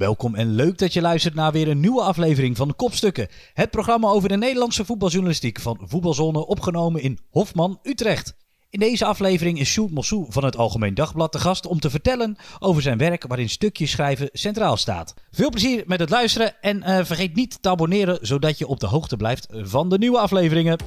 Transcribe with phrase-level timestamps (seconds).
[0.00, 3.28] Welkom en leuk dat je luistert naar weer een nieuwe aflevering van Kopstukken.
[3.54, 8.34] Het programma over de Nederlandse voetbaljournalistiek van Voetbalzone opgenomen in Hofman, Utrecht.
[8.70, 12.36] In deze aflevering is Sjoerd Mossou van het Algemeen Dagblad te gast om te vertellen
[12.58, 15.14] over zijn werk waarin stukjes schrijven centraal staat.
[15.30, 18.86] Veel plezier met het luisteren en eh, vergeet niet te abonneren zodat je op de
[18.86, 20.78] hoogte blijft van de nieuwe afleveringen.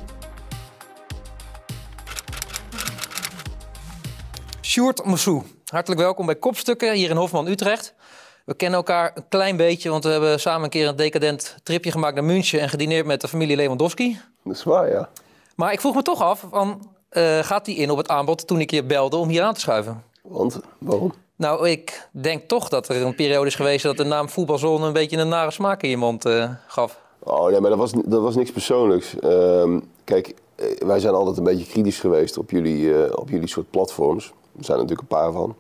[4.62, 7.96] Sjoerd Mossou, hartelijk welkom bij Kopstukken hier in Hofman, Utrecht.
[8.44, 11.92] We kennen elkaar een klein beetje, want we hebben samen een keer een decadent tripje
[11.92, 14.20] gemaakt naar München en gedineerd met de familie Lewandowski.
[14.44, 15.10] Dat is waar, ja.
[15.56, 18.60] Maar ik vroeg me toch af, van, eh, gaat die in op het aanbod toen
[18.60, 20.04] ik je belde om hier aan te schuiven?
[20.22, 21.14] Want, waarom?
[21.36, 24.94] Nou, ik denk toch dat er een periode is geweest dat de naam voetbalzone een
[24.94, 27.02] beetje een nare smaak in je mond uh, gaf.
[27.20, 29.16] Oh nee, maar dat was, dat was niks persoonlijks.
[29.22, 33.70] Uh, kijk, eh, wij zijn altijd een beetje kritisch geweest op jullie, op jullie soort
[33.70, 34.26] platforms.
[34.58, 35.56] Er zijn natuurlijk een paar van.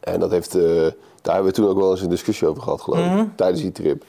[0.00, 0.58] En dat heeft
[1.26, 3.26] daar hebben we toen ook wel eens een discussie over gehad, geloof ik, mhm.
[3.34, 4.04] tijdens die trip.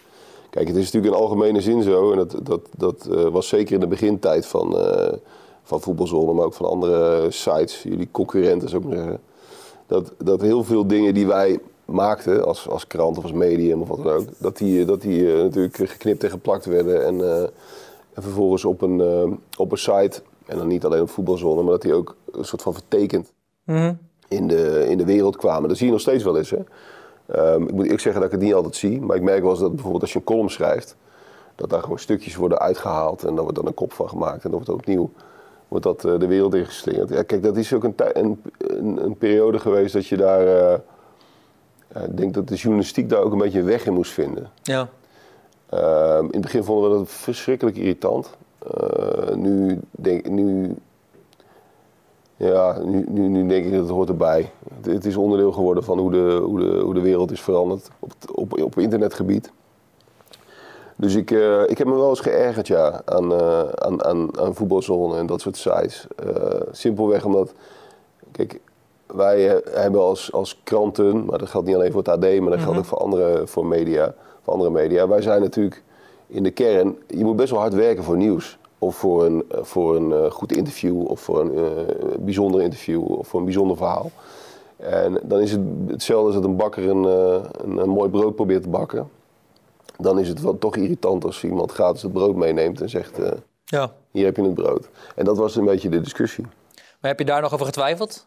[0.49, 3.73] Kijk, het is natuurlijk in algemene zin zo, en dat, dat, dat uh, was zeker
[3.73, 5.07] in de begintijd van, uh,
[5.63, 9.19] van Voetbalzone, maar ook van andere sites, jullie concurrenten zou ik maar zeggen,
[9.87, 13.87] dat, dat heel veel dingen die wij maakten als, als krant of als medium of
[13.87, 17.21] wat dan ook, dat die, dat die uh, natuurlijk geknipt en geplakt werden en,
[18.13, 19.01] en vervolgens op een,
[19.57, 22.61] op een site, en dan niet alleen op Voetbalzone, maar dat die ook een soort
[22.61, 23.31] van vertekend
[23.63, 25.69] mm in, de, in de wereld kwamen.
[25.69, 26.59] Dat zie je nog steeds wel eens, hè.
[27.35, 29.01] Um, ik moet eerlijk zeggen dat ik het niet altijd zie.
[29.01, 30.95] Maar ik merk wel eens dat bijvoorbeeld als je een column schrijft,
[31.55, 34.41] dat daar gewoon stukjes worden uitgehaald en daar wordt dan een kop van gemaakt en
[34.41, 35.11] dan wordt dat opnieuw
[35.67, 37.09] wordt dat, uh, de wereld ingeslingerd.
[37.09, 40.47] Ja, kijk, dat is ook een, een, een, een periode geweest dat je daar.
[40.47, 44.51] Uh, ik denk dat de journalistiek daar ook een beetje een weg in moest vinden.
[44.61, 44.89] Ja.
[45.73, 48.29] Uh, in het begin vonden we dat verschrikkelijk irritant.
[49.35, 50.75] Nu, denk, nu
[52.37, 54.51] ja, nu, nu, nu, denk ik dat het hoort erbij.
[54.81, 58.13] Het, is onderdeel geworden van hoe de, hoe de, hoe de wereld is veranderd op,
[58.33, 59.51] op, op internetgebied.
[60.95, 64.55] Dus ik, uh, ik heb me wel eens geërgerd ja, aan, uh, aan, aan, aan
[64.55, 66.07] voetbalzone en dat soort sites.
[66.25, 66.33] Uh,
[66.71, 67.53] simpelweg omdat,
[68.31, 68.59] kijk,
[69.05, 72.39] wij hebben als, als kranten, maar dat geldt niet alleen voor het AD, maar dat
[72.39, 72.59] mm -hmm.
[72.59, 75.07] geldt ook voor andere, voor media, voor andere media.
[75.07, 75.83] Wij zijn natuurlijk
[76.27, 78.57] in de kern, je moet best wel hard werken voor nieuws.
[78.79, 83.11] Of voor een, eh, voor een uh, goed interview, of voor een uh, bijzonder interview,
[83.11, 84.11] of voor een bijzonder verhaal.
[84.77, 88.63] En dan is het hetzelfde als dat een bakker een, een, een, mooi brood probeert
[88.63, 89.09] te bakken.
[89.97, 93.19] Dan is het wel toch irritant als iemand gratis het brood meeneemt en zegt:
[93.65, 93.93] ja.
[94.11, 94.89] Hier heb je het brood.
[95.15, 96.45] En dat was een beetje de discussie.
[96.75, 98.25] Maar heb je daar nog over getwijfeld?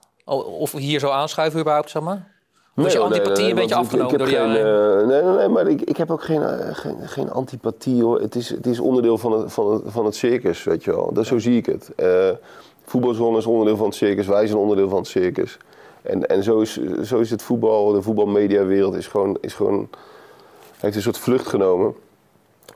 [0.58, 2.39] Of hier zo aanschuiven überhaupt, zeg maar?
[2.82, 5.96] Was je antipathie een beetje afgenomen door geen, uh, nee, nee, nee, maar ik, ik
[5.96, 8.20] heb ook geen, uh, geen, geen, antipathie hoor.
[8.20, 11.12] Het is, het is onderdeel van het, van, het, van het circus, weet je wel.
[11.12, 11.90] Dat, zo zie ik het.
[11.96, 12.30] Uh,
[12.84, 15.58] voetbalzone is onderdeel van het circus, wij zijn onderdeel van het circus.
[16.02, 19.88] En, en zo, is, zo is het voetbal, de voetbalmediawereld is gewoon, is gewoon,
[20.76, 21.94] heeft een soort vlucht genomen.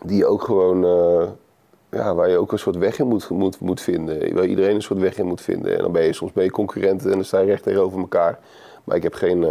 [0.05, 0.81] Die ook gewoon,
[1.91, 4.35] ja, waar je ook een soort weg in moet, moet, moet vinden.
[4.35, 5.77] Waar iedereen een soort weg in moet vinden.
[5.77, 8.39] En dan ben je soms bij concurrenten en dan sta je recht tegenover elkaar.
[8.85, 9.47] Maar ik heb geen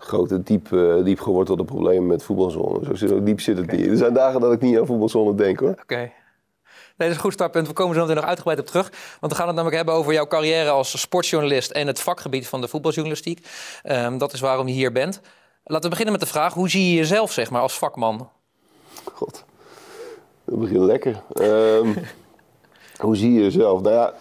[0.00, 2.84] grote, diep, uh, diep gewortelde problemen met voetbalzone.
[2.84, 3.86] Zo zit, diep zit het niet.
[3.86, 5.70] Er zijn dagen dat ik niet aan voetbalzone denk hoor.
[5.70, 5.82] Oké.
[5.82, 6.12] Okay.
[7.00, 7.66] Nee, dat is een goed startpunt.
[7.66, 8.92] We komen zo meteen nog uitgebreid op terug.
[9.20, 12.60] Want we gaan het namelijk hebben over jouw carrière als sportjournalist en het vakgebied van
[12.60, 13.46] de voetbaljournalistiek.
[13.84, 15.20] Um, dat is waarom je hier bent.
[15.64, 18.28] Laten we beginnen met de vraag: hoe zie je jezelf zeg maar, als vakman?
[19.12, 19.44] God,
[20.44, 21.22] dat begint lekker.
[21.34, 21.96] Um,
[23.06, 23.80] hoe zie je jezelf?
[23.80, 24.14] Nou ja,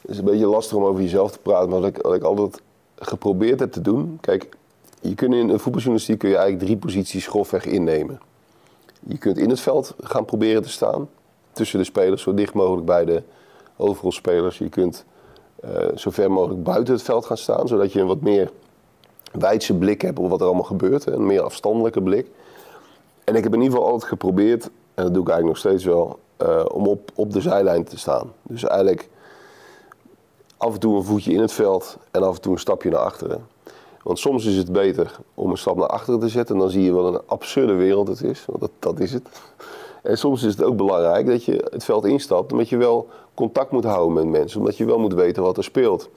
[0.00, 2.22] het is een beetje lastig om over jezelf te praten, maar wat ik, wat ik
[2.22, 2.62] altijd
[2.98, 4.18] geprobeerd heb te doen.
[4.20, 4.48] Kijk,
[5.08, 8.20] je kunt in voetbaljournalistiek kun je eigenlijk drie posities grofweg innemen.
[9.06, 11.08] Je kunt in het veld gaan proberen te staan,
[11.52, 13.22] tussen de spelers, zo dicht mogelijk bij de
[13.76, 14.58] hoofdrolspelers.
[14.58, 15.04] Je kunt
[15.64, 18.50] uh, zo ver mogelijk buiten het veld gaan staan, zodat je een wat meer
[19.32, 22.26] wijdse blik hebt op wat er allemaal gebeurt, een meer afstandelijke blik.
[23.24, 25.84] En ik heb in ieder geval altijd geprobeerd, en dat doe ik eigenlijk nog steeds
[25.84, 28.32] wel, uh, om op, op de zijlijn te staan.
[28.42, 29.08] Dus eigenlijk
[30.56, 33.00] af en toe een voetje in het veld en af en toe een stapje naar
[33.00, 33.46] achteren.
[34.04, 36.54] Want soms is het beter om een stap naar achteren te zetten.
[36.54, 38.44] En dan zie je wat een absurde wereld het is.
[38.46, 39.28] Want dat, dat is het.
[40.02, 42.52] En soms is het ook belangrijk dat je het veld instapt.
[42.52, 44.60] Omdat je wel contact moet houden met mensen.
[44.60, 46.10] Omdat je wel moet weten wat er speelt.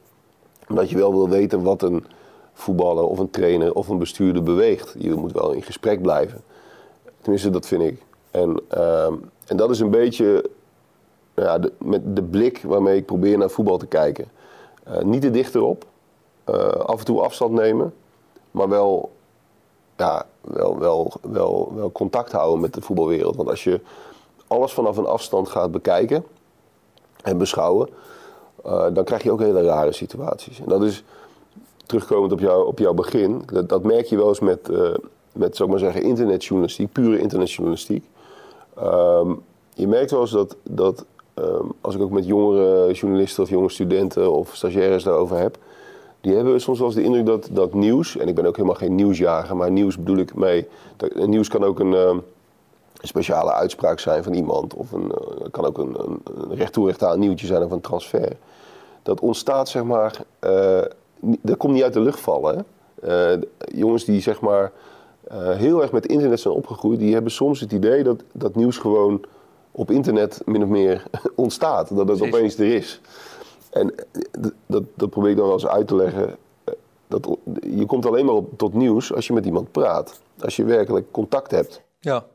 [0.69, 2.05] Omdat je wel wil weten wat een
[2.53, 4.95] voetballer of een trainer of een bestuurder beweegt.
[4.97, 6.41] Je moet wel in gesprek blijven.
[7.21, 8.01] Tenminste, dat vind ik.
[8.31, 9.05] En, uh,
[9.45, 10.49] en dat is een beetje
[11.35, 14.25] ja, de, met de blik waarmee ik probeer naar voetbal te kijken.
[14.87, 15.85] Uh, niet te dichterop.
[16.49, 17.93] Uh, af en toe afstand nemen,
[18.51, 19.11] maar wel,
[19.97, 23.35] ja, wel, wel, wel, wel contact houden met de voetbalwereld.
[23.35, 23.81] Want als je
[24.47, 26.25] alles vanaf een afstand gaat bekijken
[27.23, 27.89] en beschouwen,
[28.65, 30.59] uh, dan krijg je ook hele rare situaties.
[30.59, 31.03] En dat is
[31.85, 34.93] terugkomend op, jou, op jouw begin, dat, dat merk je wel eens met, uh,
[35.31, 38.05] met zou maar zeggen, internetjournalistiek, pure internetjournalistiek.
[38.75, 39.33] Ehm,
[39.73, 43.69] je merkt wel eens dat, dat ehm, als ik ook met jongere journalisten of jonge
[43.69, 45.57] studenten of stagiaires daarover heb,
[46.21, 48.77] die hebben soms wel eens de indruk dat, dat nieuws, en ik ben ook helemaal
[48.77, 50.67] geen nieuwsjager, maar nieuws bedoel ik mee,
[50.97, 52.17] dat, nieuws kan ook een, ehm,
[52.97, 56.73] een speciale uitspraak zijn van iemand, of een, uh, kan ook een, een, een recht
[56.73, 58.37] toe recht aan nieuwtje zijn of een transfer.
[59.03, 60.81] Dat ontstaat zeg maar, uh,
[61.19, 62.55] dat komt niet uit de lucht vallen.
[62.55, 63.35] Hè?
[63.35, 64.71] Uh, jongens die zeg maar
[65.31, 68.77] uh, heel erg met internet zijn opgegroeid, die hebben soms het idee dat, dat nieuws
[68.77, 69.21] gewoon
[69.71, 71.03] op internet min of meer
[71.35, 71.89] ontstaat.
[71.89, 72.35] Dat het Precies.
[72.35, 73.01] opeens er is.
[73.79, 73.93] En
[74.65, 76.37] dat, dat probeer ik dan wel eens uit te leggen.
[77.07, 80.21] Dat, je komt alleen maar op, tot nieuws als je met iemand praat.
[80.39, 81.81] Als je werkelijk contact hebt.
[81.99, 82.25] Ja.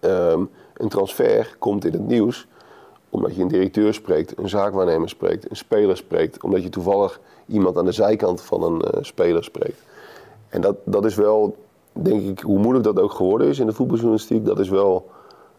[0.00, 2.46] Um, een transfer komt in het nieuws
[3.10, 6.42] omdat je een directeur spreekt, een zaakwaarnemer spreekt, een speler spreekt.
[6.42, 9.82] Omdat je toevallig iemand aan de zijkant van een uh, speler spreekt.
[10.48, 11.56] En dat, dat is wel
[11.92, 15.10] denk ik, hoe moeilijk dat ook geworden is in de voetbaljournalistiek, dat is wel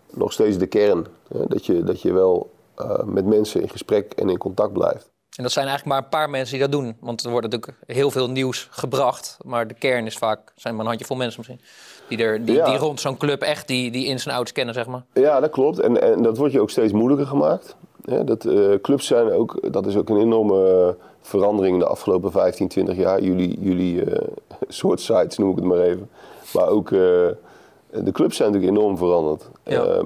[0.10, 1.06] nog steeds de kern.
[1.28, 1.46] Hè?
[1.48, 2.50] Dat, je, dat je wel
[2.80, 5.11] uh, met mensen in gesprek en in contact blijft.
[5.38, 6.96] En dat zijn eigenlijk maar een paar mensen die dat doen.
[7.00, 9.38] Want er wordt natuurlijk heel veel nieuws gebracht.
[9.46, 11.62] Maar de kern is vaak, zijn maar een handjevol mensen misschien.
[12.08, 12.66] Die, er, die, ja.
[12.66, 15.04] die rond zo'n club echt die, die ins en outs kennen, zeg maar.
[15.14, 15.80] Ja, dat klopt.
[15.80, 17.76] En, en dat wordt je ook steeds moeilijker gemaakt.
[18.06, 22.68] Ja, dat, uh, clubs zijn ook, dat is ook een enorme verandering de afgelopen 15,
[22.68, 23.22] 20 jaar.
[23.22, 24.18] Jullie, jullie uh,
[24.68, 26.10] soort sites noem ik het maar even.
[26.54, 29.50] Maar ook de clubs zijn natuurlijk enorm veranderd.
[29.64, 29.86] Ja.
[29.86, 30.00] Uh,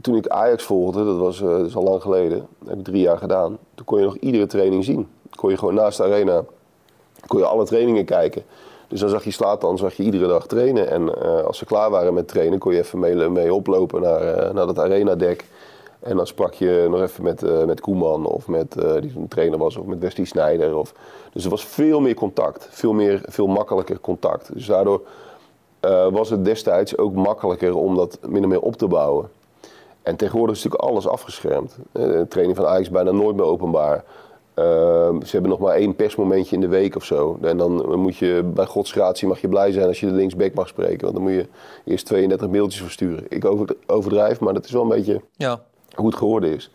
[0.00, 3.00] toen ik Ajax volgde, dat was, dat is al lang geleden, dat heb ik drie
[3.00, 3.58] jaar gedaan.
[3.74, 5.08] Toen kon je nog iedere training zien.
[5.34, 6.44] Kon je gewoon naast de arena,
[7.26, 8.42] kon je alle trainingen kijken.
[8.88, 10.90] Dus dan zag je Slatan, zag je iedere dag trainen.
[10.90, 14.22] En uh, als ze klaar waren met trainen, kon je even mee, mee oplopen naar,
[14.22, 15.44] uh, naar dat arenadek.
[16.00, 19.76] En dan sprak je nog even met, met Koeman of met die een trainer was,
[19.76, 20.76] of met Wesley Snijder.
[20.76, 20.94] Of,
[21.32, 24.54] dus er was veel meer contact, veel, meer, veel makkelijker contact.
[24.54, 25.02] Dus daardoor
[25.84, 29.30] uh, was het destijds ook makkelijker om dat min of meer op te bouwen.
[30.02, 31.76] En tegenwoordig is natuurlijk alles afgeschermd.
[31.92, 34.04] De training van Ajax bijna nooit meer openbaar.
[35.24, 37.38] ze hebben nog maar één persmomentje in de week of zo.
[37.42, 40.68] En dan moet je bij godsgratie mag je blij zijn als je de linksback mag
[40.68, 41.00] spreken.
[41.00, 41.46] Want dan moet je
[41.84, 43.24] eerst 32 mailtjes versturen.
[43.28, 43.44] Ik
[43.86, 45.20] overdrijf, maar dat is wel een beetje...
[45.36, 45.60] Ja
[45.98, 46.70] hoe het geworden is.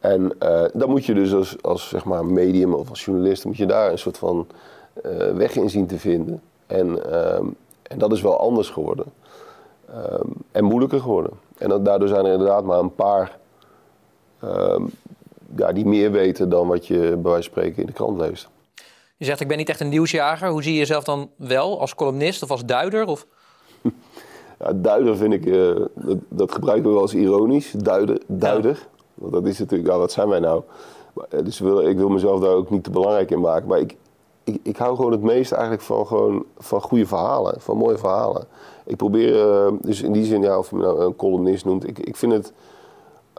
[0.00, 3.56] En uh, dan moet je dus als, als zeg maar medium of als journalist, moet
[3.56, 4.46] je daar een soort van
[5.06, 6.42] uh, weg in zien te vinden.
[6.66, 7.56] En, en
[7.98, 9.06] dat is wel anders geworden.
[9.94, 11.32] Ehm, en moeilijker geworden.
[11.58, 13.38] En dat, daardoor zijn er inderdaad maar een paar
[14.40, 14.82] ehm,
[15.56, 18.48] ja, die meer weten dan wat je bij wijze van spreken in de krant leest.
[19.16, 20.48] Je zegt, ik ben niet echt een nieuwsjager.
[20.48, 21.80] Hoe zie je jezelf dan wel?
[21.80, 23.06] Als columnist of als duider?
[23.06, 23.26] Of?
[24.64, 28.20] Ja, duider vind ik, uh, dat, dat, gebruiken we wel als ironisch, duider.
[28.26, 28.70] duider.
[28.70, 29.00] Ja.
[29.14, 30.62] Want dat is natuurlijk, ja, wat zijn wij nou?
[31.12, 33.68] Maar, dus wil, ik wil mezelf daar ook niet te belangrijk in maken.
[33.68, 33.96] Maar ik,
[34.44, 38.44] ik, ik hou gewoon het meest eigenlijk van, gewoon, van goede verhalen, van mooie verhalen.
[38.86, 41.88] Ik probeer, uh, dus in die zin, ja, of je me nou een columnist noemt,
[41.88, 42.52] ik, ik vind het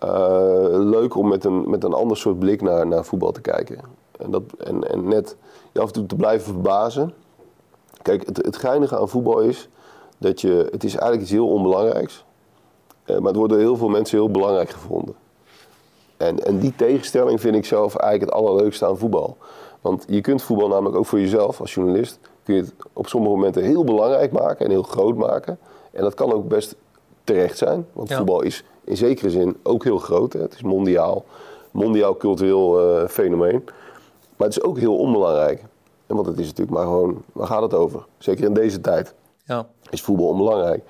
[0.03, 0.09] uh,
[0.69, 3.79] leuk om met een, met een ander soort blik naar, naar voetbal te kijken.
[4.17, 5.35] En, dat, en, en net
[5.71, 7.13] je af en toe te blijven verbazen.
[8.01, 9.69] Kijk, het, het geinige aan voetbal is
[10.17, 12.25] dat je, het is eigenlijk iets heel onbelangrijks,
[13.05, 15.15] uh, maar het wordt door heel veel mensen heel belangrijk gevonden.
[16.17, 19.37] En, en die tegenstelling vind ik zelf eigenlijk het allerleukste aan voetbal.
[19.81, 23.35] Want je kunt voetbal namelijk ook voor jezelf als journalist, kun je het op sommige
[23.35, 25.59] momenten heel belangrijk maken en heel groot maken.
[25.91, 26.75] En dat kan ook best
[27.23, 28.17] terecht zijn, want ja.
[28.17, 30.33] voetbal is in zekere zin ook heel groot.
[30.33, 30.41] Hè.
[30.41, 31.25] Het is mondiaal,
[31.71, 33.63] mondiaal cultureel uh, fenomeen.
[34.37, 35.63] Maar het is ook heel onbelangrijk.
[36.07, 38.05] En want het is natuurlijk maar gewoon, waar gaat het over?
[38.17, 39.13] Zeker in deze tijd.
[39.45, 39.67] Ja.
[39.89, 40.83] Is voetbal onbelangrijk.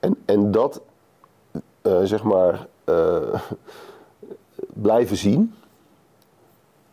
[0.00, 0.80] En, en dat,
[1.82, 3.34] uh, zeg maar, uh,
[4.88, 5.54] blijven zien.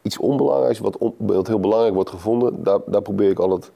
[0.10, 3.72] Iets onbelangrijks, wat, on, wat heel belangrijk wordt gevonden, daar, daar probeer ik altijd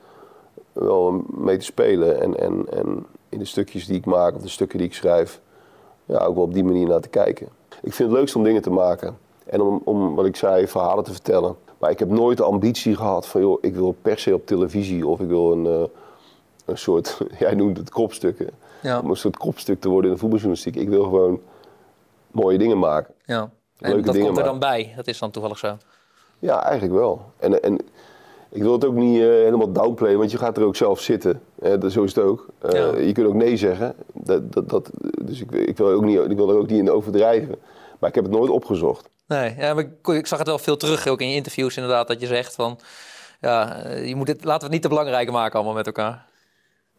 [0.71, 2.21] wel mee te spelen.
[2.21, 5.41] En, en, en in de stukjes die ik maak, of de stukken die ik schrijf,
[6.05, 7.47] ja, ook wel op die manier naar te kijken.
[7.81, 9.17] Ik vind het leukst om dingen te maken.
[9.45, 11.55] En om, om, wat ik zei, verhalen te vertellen.
[11.77, 15.07] Maar ik heb nooit de ambitie gehad van, joh, ik wil per se op televisie
[15.07, 15.83] of ik wil een, uh,
[16.65, 18.49] een soort, jij noemt het kopstukken.
[18.81, 18.99] Ja.
[18.99, 20.75] Om een soort kopstuk te worden in de voetbaljournalistiek.
[20.75, 21.41] Ik wil gewoon
[22.31, 23.13] mooie dingen maken.
[23.25, 23.51] Ja.
[23.79, 24.43] En dat komt er maken.
[24.43, 24.93] dan bij.
[24.95, 25.77] Dat is dan toevallig zo.
[26.43, 27.21] Ja, eigenlijk wel.
[27.39, 27.79] En, en
[28.49, 31.41] ik wil het ook niet uh, helemaal downplayen, want je gaat er ook zelf zitten.
[31.63, 32.47] Uh, dat, zo is het ook.
[32.65, 32.97] Uh, Ja.
[32.97, 33.95] Je kunt ook nee zeggen.
[34.13, 34.89] Dat, dat, dat,
[35.21, 37.55] dus ik, ik, wil ook niet, ik wil er ook niet in overdrijven.
[37.99, 39.09] Maar ik heb het nooit opgezocht.
[39.27, 42.07] Nee, ja, maar ik, ik zag het wel veel terug, ook in je interviews inderdaad,
[42.07, 42.79] dat je zegt van...
[43.41, 46.25] Ja, eh, je moet het, laten we het niet te belangrijk maken allemaal met elkaar.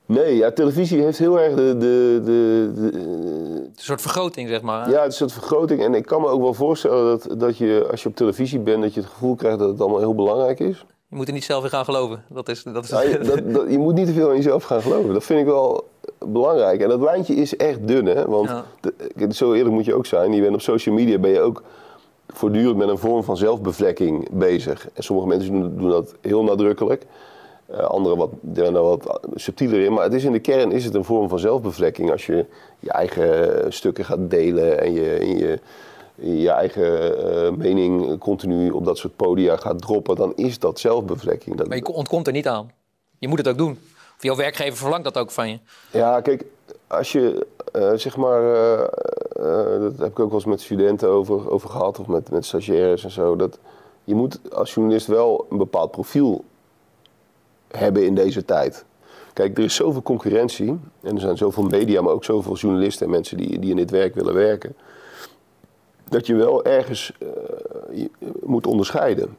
[0.07, 1.77] Nee, ja, televisie heeft heel erg de...
[1.79, 4.91] de, de, de een soort vergroting, zeg maar.
[4.91, 5.83] ja, het is een soort vergroting.
[5.83, 8.83] En ik kan me ook wel voorstellen dat, dat je, als je op televisie bent,
[8.83, 10.85] dat je het gevoel krijgt dat het allemaal heel belangrijk is.
[11.09, 12.25] Je moet er niet zelf in gaan geloven.
[12.29, 14.65] Dat is, dat is Ja, je, dat, dat- je moet niet te veel in jezelf
[14.65, 15.13] gaan geloven.
[15.13, 15.89] Dat vind ik wel
[16.27, 16.81] belangrijk.
[16.81, 18.25] En dat lijntje is echt dun, hè?
[18.27, 18.65] Want Ja.
[18.81, 20.33] de- zo eerlijk moet je ook zijn.
[20.33, 21.63] Je bent op social media ben je ook
[22.29, 24.89] voortdurend met een vorm van zelfbevlekking bezig.
[24.95, 27.07] En sommige mensen doen, doen dat heel nadrukkelijk.
[27.79, 28.31] Eh anderen wat,
[28.73, 29.93] wat subtieler in.
[29.93, 32.11] Maar het is in de kern is het een vorm van zelfbevlekking.
[32.11, 32.47] Als je
[32.79, 35.61] je eigen stukken gaat delen en je, en je,
[36.41, 41.57] je eigen eh, mening continu op dat soort podia gaat droppen, dan is dat zelfbevlekking.
[41.57, 42.71] Dat, Maar je ontkomt er niet aan.
[43.19, 43.79] Je moet het ook doen.
[44.17, 45.59] Of jouw werkgever verlangt dat ook van je.
[45.91, 46.45] Ja, kijk,
[46.87, 51.09] als je eh, zeg maar, eh, eh, dat heb ik ook wel eens met studenten
[51.09, 53.37] over, over gehad, of met, met stagiaires en zo.
[53.37, 53.59] Dat
[54.05, 56.45] je moet als journalist wel een bepaald profiel
[57.77, 58.85] hebben in deze tijd.
[59.33, 63.13] Kijk, er is zoveel concurrentie en er zijn zoveel media, maar ook zoveel journalisten en
[63.13, 64.75] mensen die, die in dit werk willen werken.
[66.09, 68.05] Dat je wel ergens eh,
[68.43, 69.37] moet onderscheiden.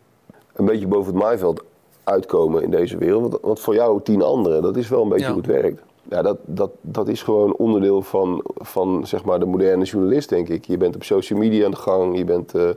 [0.54, 1.63] Een beetje boven het maaiveld
[2.04, 3.38] uitkomen in deze wereld.
[3.42, 5.32] Want, voor jou tien anderen, dat is wel een beetje Ja.
[5.32, 5.82] hoe het werkt.
[6.10, 10.50] Ja, dat, dat, dat is gewoon onderdeel van, van zeg maar, de moderne journalist, denk
[10.50, 10.65] ik.
[10.65, 12.70] Je bent op social media aan de gang, je bent, eh,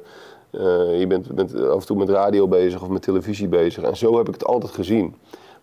[0.50, 3.82] eh, je bent, bent af en toe met radio bezig of met televisie bezig.
[3.82, 5.14] En zo heb ik het altijd gezien.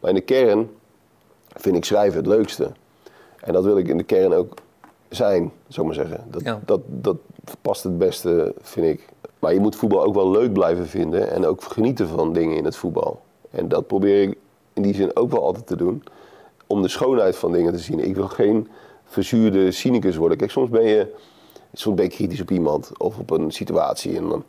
[0.05, 0.69] Maar in de kern
[1.55, 2.71] vind ik schrijven het leukste.
[3.39, 4.53] En dat wil ik in de kern ook
[5.09, 6.24] zijn, zou maar zeggen.
[6.29, 6.59] Dat, Ja.
[6.65, 7.17] dat, dat
[7.62, 9.05] past het beste, vind ik.
[9.39, 12.65] Maar je moet voetbal ook wel leuk blijven vinden en ook genieten van dingen in
[12.65, 13.21] het voetbal.
[13.50, 14.38] En dat probeer ik
[14.74, 16.03] in die zin ook wel altijd te doen.
[16.67, 18.00] Om de schoonheid van dingen te zien.
[18.00, 18.67] Ik wil geen
[19.05, 20.38] verzuurde cynicus worden.
[20.38, 21.13] Kijk, soms ben je,
[21.74, 24.17] soms ben je kritisch op iemand of op een situatie.
[24.17, 24.43] En dan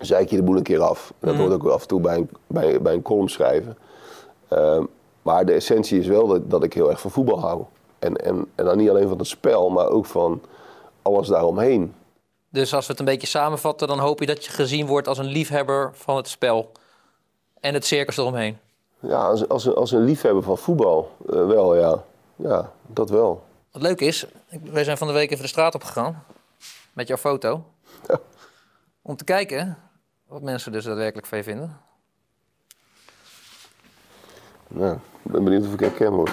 [0.00, 1.12] zeik je de boel een keer af.
[1.18, 3.76] Dat hoort ook af en toe bij een, bij, bij een column schrijven.
[4.56, 4.84] Ehm,
[5.22, 7.64] maar de essentie is wel dat, dat ik heel erg van voetbal hou.
[7.98, 10.42] En, en, en dan niet alleen van het spel, maar ook van
[11.02, 11.94] alles daaromheen.
[12.48, 15.18] Dus als we het een beetje samenvatten, dan hoop je dat je gezien wordt als
[15.18, 16.70] een liefhebber van het spel.
[17.60, 18.58] En het circus eromheen.
[19.00, 22.04] Ja, als, als, een, als een liefhebber van voetbal, eh, wel ja.
[22.36, 23.42] Ja, dat wel.
[23.70, 24.26] Wat leuk is,
[24.62, 26.24] wij zijn van de week even de straat op gegaan.
[26.92, 27.64] Met jouw foto.
[28.08, 28.20] Ja.
[29.02, 29.78] Om te kijken
[30.26, 31.80] wat mensen dus daadwerkelijk van je vinden.
[34.74, 36.30] Nou, ik ben benieuwd of ik herken word.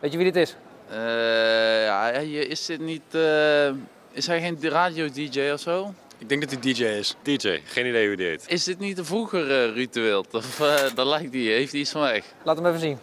[0.00, 0.56] Weet je wie dit is?
[0.88, 3.02] Eh, ja, is dit niet.
[3.14, 3.68] eh,
[4.10, 5.94] is hij geen radio-DJ of zo?
[6.18, 7.16] Ik denk dat hij DJ is.
[7.22, 8.44] DJ, geen idee hoe die heet.
[8.48, 10.24] Is dit niet een vroeger ritueel?
[10.32, 12.24] Of eh dan lijkt hij, heeft hij iets van weg?
[12.42, 12.98] Laat hem even zien.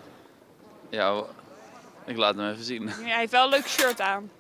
[0.89, 1.24] Ja,
[2.05, 2.83] ik laat hem even zien.
[2.88, 4.31] Ja, hij heeft wel een leuk shirt aan.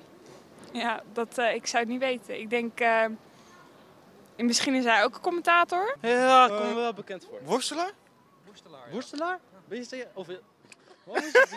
[0.71, 2.39] Ja, dat, eh, ik zou het niet weten.
[2.39, 3.05] Ik denk, eh,
[4.35, 5.95] en misschien is hij ook een commentator.
[6.01, 7.39] Ja, kom me wel bekend voor.
[7.43, 7.91] Worstelaar?
[8.91, 9.39] Worstelaar?
[9.67, 10.07] Ben je zeker?
[10.13, 10.27] Of...
[11.03, 11.49] Wat is het?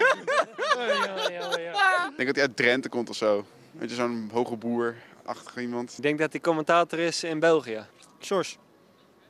[0.76, 2.08] ja, ja, ja.
[2.08, 3.44] Ik denk dat hij uit Drenthe komt of zo.
[3.72, 5.92] Weet je, zo'n hoge boer, achtig iemand.
[5.96, 7.86] Ik denk dat hij commentator is in België.
[8.20, 8.58] Sjors.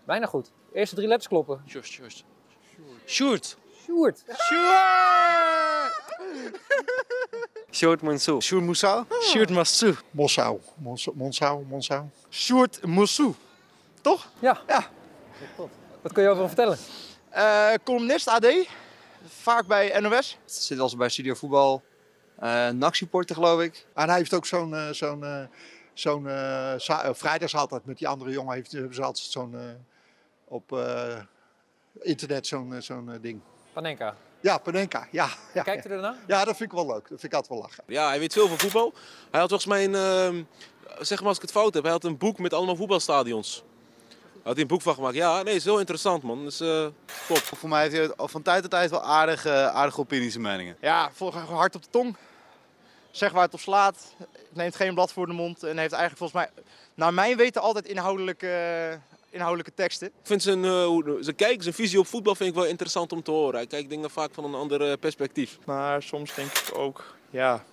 [0.04, 0.50] Bijna goed.
[0.72, 1.62] Eerste drie letters kloppen.
[1.68, 2.24] Sjoerd, Sjoerd.
[3.06, 3.56] Sjoerd.
[3.84, 4.24] Sjoerd.
[7.76, 8.42] Sjoerd Mansour.
[8.42, 9.04] Sjoerd Moussou?
[9.22, 10.02] Sjoerd Mansour.
[10.10, 10.60] Monsau.
[10.76, 12.04] Mons- Monsau, Monsau.
[12.30, 13.34] Sjoerd Mansour.
[14.00, 14.28] Toch?
[14.38, 14.60] Ja.
[14.66, 14.86] Ja.
[16.02, 16.78] Wat kun je over hem vertellen?
[17.28, 18.46] Eh, columnist AD.
[19.26, 20.38] Vaak bij NOS.
[20.44, 21.82] Zit als bij Studio Voetbal.
[22.42, 23.86] Uh, NAC-supporter geloof ik.
[23.94, 25.44] En hij heeft ook zo'n eh, zo'n eh,
[25.94, 26.28] zo'n
[27.14, 29.56] vrijdags altijd met die andere jongen heeft hebben ze altijd zo'n
[30.44, 31.18] op eh,
[32.00, 33.40] internet zo'n zo'n ding.
[33.72, 34.16] Panenka.
[34.40, 35.08] Ja, Panenka.
[35.10, 36.14] Ja, ja, Kijkt u ernaar?
[36.26, 37.08] ja, dat vind ik wel leuk.
[37.08, 37.84] Dat vind ik altijd wel lachen.
[37.86, 38.92] Ja, hij weet veel van voetbal.
[39.30, 40.42] Hij had volgens mij een, ehm,
[41.04, 43.64] zeg maar als ik het fout heb, hij had een boek met allemaal voetbalstadions.
[44.08, 45.14] Hij had hij een boek van gemaakt.
[45.14, 46.44] Ja, nee, is heel interessant man.
[46.44, 46.86] Dus, eh
[47.28, 47.36] top.
[47.38, 50.76] Voor mij heeft hij al van tijd tot tijd wel aardige, aardige opinies en meningen.
[50.80, 52.16] Ja, volgens hard op de tong.
[53.10, 54.14] Zeg waar het op slaat.
[54.52, 55.62] Neemt geen blad voor de mond.
[55.62, 56.64] En heeft eigenlijk volgens mij,
[56.94, 60.06] naar mijn weten, altijd inhoudelijke, eh, inhoudelijke teksten.
[60.08, 63.22] Ik vind zijn, eh, zijn kijk, zijn visie op voetbal vind ik wel interessant om
[63.22, 63.54] te horen.
[63.54, 65.58] Hij kijkt dingen vaak van een ander eh, perspectief.
[65.64, 67.64] Maar soms denk ik ook, ja,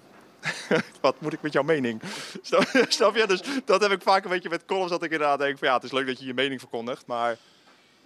[1.02, 2.02] wat moet ik met jouw mening?
[2.42, 3.28] Snap, snap je?
[3.28, 5.74] Dus dat heb ik vaak een beetje met columns dat ik inderdaad denk van ja,
[5.74, 7.38] het is leuk dat je je mening verkondigt, maar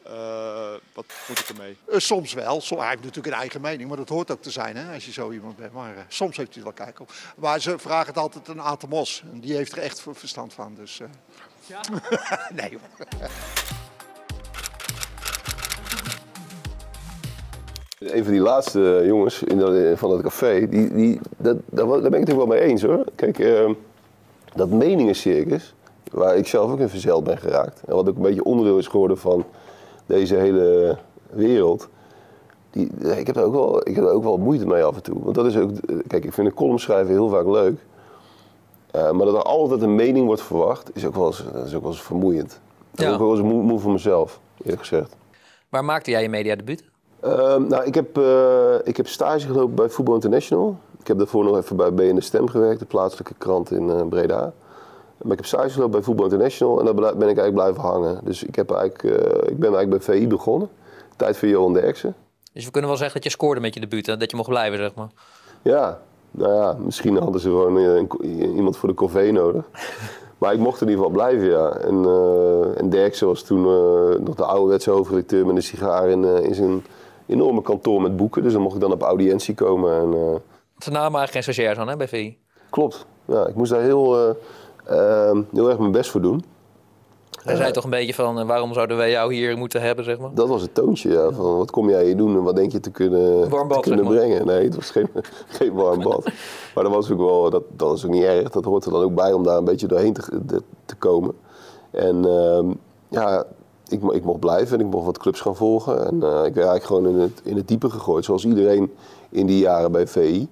[0.03, 1.77] eh, wat moet ik ermee?
[1.89, 2.61] Eh, soms wel.
[2.61, 5.05] Som- hij heeft natuurlijk een eigen mening, maar dat hoort ook te zijn hè, als
[5.05, 5.73] je zo iemand bent.
[5.73, 7.11] Maar soms heeft hij er wel kijk op.
[7.37, 9.23] Maar ze vragen het altijd aan Aten Mos.
[9.31, 10.75] En die heeft er echt ver- verstand van.
[10.75, 10.99] Dus,
[11.69, 12.49] eh.
[12.59, 13.07] nee hoor.
[17.99, 22.13] Een van die laatste jongens in dat, van dat café, die, die, dat, daar, ben
[22.13, 23.03] ik het ook wel mee eens hoor.
[23.15, 23.73] Kijk, ehm,
[24.55, 25.75] dat meningencircus,
[26.11, 27.81] waar ik zelf ook in verzeild ben geraakt.
[27.85, 29.45] En wat ook een beetje onderdeel is geworden van
[30.05, 30.97] deze hele
[31.29, 31.89] wereld.
[32.71, 35.03] Die, ik, heb daar ook wel, ik heb daar ook wel moeite mee af en
[35.03, 35.23] toe.
[35.23, 35.71] Want dat is ook,
[36.07, 37.79] kijk, ik vind een column schrijven heel vaak leuk.
[38.97, 41.73] Eh, maar dat er altijd een mening wordt verwacht, is ook wel eens, dat is
[41.75, 42.59] ook wel eens vermoeiend.
[42.91, 43.07] Dat Ja.
[43.07, 45.15] is ook wel eens moe, moe voor mezelf, eerlijk gezegd.
[45.69, 46.83] Waar maakte jij je mediadebuut?
[47.19, 50.77] Ehm, nou, ik heb, eh, ik heb stage gelopen bij Voetbal International.
[50.99, 54.07] Ik heb daarvoor nog even bij BN De Stem gewerkt, de plaatselijke krant in eh,
[54.09, 54.53] Breda.
[55.21, 58.19] Maar ik heb stage gelopen bij Voetbal International en daar ben ik eigenlijk blijven hangen.
[58.23, 59.03] Dus ik, heb eigenlijk,
[59.49, 60.69] ik ben eigenlijk bij VI begonnen.
[61.15, 62.15] Tijd voor Johan Derksen.
[62.53, 64.17] Dus we kunnen wel zeggen dat je scoorde met je debuut, hè?
[64.17, 65.07] dat je mocht blijven, zeg maar.
[65.61, 65.99] Ja,
[66.31, 69.65] nou ja, misschien hadden ze gewoon eh, een, iemand voor de corvée nodig.
[70.37, 71.69] Maar ik mocht in ieder geval blijven, ja.
[71.69, 76.25] En, eh en Derksen was toen eh, nog de ouderwetse hoofdredacteur met een sigaar in,
[76.25, 76.85] eh, in zijn
[77.25, 78.43] enorme kantoor met boeken.
[78.43, 79.93] Dus dan mocht ik dan op audiëntie komen.
[79.93, 80.35] En, eh,
[80.77, 82.37] Ze namen eigenlijk geen stagiairs aan hè, bij VI.
[82.69, 83.05] klopt.
[83.25, 84.35] Ja, ik moest daar heel,
[85.53, 86.43] heel erg mijn best voor doen.
[87.47, 90.19] Hij zei toch een beetje van, eh, waarom zouden wij jou hier moeten hebben, zeg
[90.19, 90.29] maar.
[90.33, 91.31] Dat was het toontje, ja.
[91.31, 93.89] Van wat kom jij hier doen en wat denk je te kunnen, Warm bad, te
[93.89, 94.25] kunnen zeg maar.
[94.27, 94.45] brengen?
[94.45, 95.07] Nee, het was geen,
[95.57, 96.23] geen warm bad.
[96.75, 98.49] Maar dat was ook wel, dat, dat is ook niet erg.
[98.49, 101.33] Dat hoort er dan ook bij om daar een beetje doorheen te, te, te komen.
[101.91, 102.65] En ehm,
[103.09, 103.45] ja,
[103.87, 106.05] ik, ik mocht blijven en ik mocht wat clubs gaan volgen.
[106.07, 108.93] En eh, ik werd eigenlijk gewoon in het, in het diepe gegooid, zoals iedereen
[109.29, 110.47] in die jaren bij VI.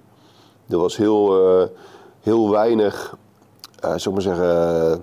[0.68, 1.66] Er was heel, eh,
[2.20, 3.16] heel weinig,
[3.80, 4.98] eh zou ik maar zeggen, eh,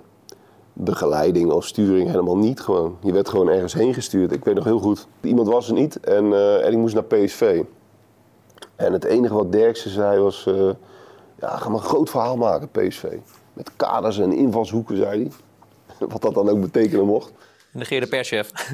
[0.74, 2.98] begeleiding of sturing helemaal niet gewoon.
[3.02, 4.32] Je werd gewoon ergens heen gestuurd.
[4.32, 7.04] Ik weet nog heel goed, iemand was er niet en, eh, en ik moest naar
[7.04, 7.62] PSV.
[8.76, 10.70] En het enige wat Derksen zei was, eh,
[11.40, 13.04] ja, ga maar een groot verhaal maken, PSV.
[13.54, 15.32] Met kaders en invalshoeken, zei hij.
[16.12, 17.32] Wat dat dan ook betekenen mocht.
[17.72, 18.52] Negeerde perschef.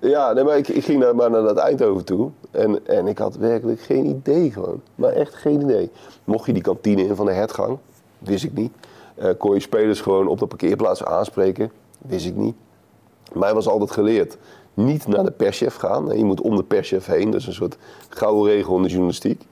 [0.00, 2.30] Ja, nee, maar ik, ik ging daar maar naar dat Eindhoven toe.
[2.50, 4.82] En, en ik had werkelijk geen idee gewoon.
[4.94, 5.90] Maar echt geen idee.
[6.24, 7.78] Mocht je die kantine in van de hertgang?
[8.18, 8.72] Wist ik niet.
[9.14, 11.70] Eh, kon je spelers gewoon op de parkeerplaats aanspreken?
[11.98, 12.54] Wist ik niet.
[13.32, 14.38] Mij was altijd geleerd.
[14.74, 16.18] Niet naar de perschef gaan.
[16.18, 17.30] Je moet om de perschef heen.
[17.30, 17.76] Dat is een soort
[18.08, 19.46] gouden regel in de journalistiek.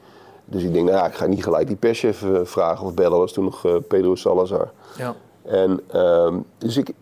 [0.44, 3.18] Dus ik denk, nou ja, ik ga niet gelijk die perschef eh, vragen of bellen.
[3.18, 4.70] was toen nog eh, Pedro Salazar.
[4.96, 5.14] Ja.
[5.42, 6.92] En ehm, dus ik,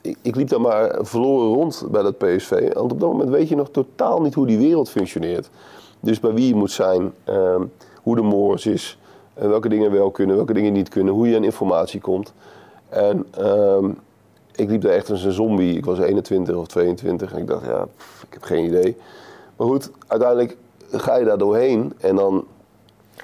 [0.00, 2.72] ik, ik liep dan maar verloren rond bij dat PSV.
[2.72, 5.50] Want op dat moment weet je nog totaal niet hoe die wereld functioneert.
[6.00, 7.62] Dus bij wie je moet zijn, ehm,
[8.02, 8.98] hoe de moors is,
[9.34, 12.32] en welke dingen wel kunnen, welke dingen niet kunnen, hoe je aan informatie komt.
[12.88, 13.90] En ehm,
[14.54, 15.76] ik liep daar echt als een zombie.
[15.76, 18.96] Ik was 21 of 22 en ik dacht, ja, pff, ik heb geen idee.
[19.56, 20.56] Maar goed, uiteindelijk
[20.90, 22.44] ga je daar doorheen en dan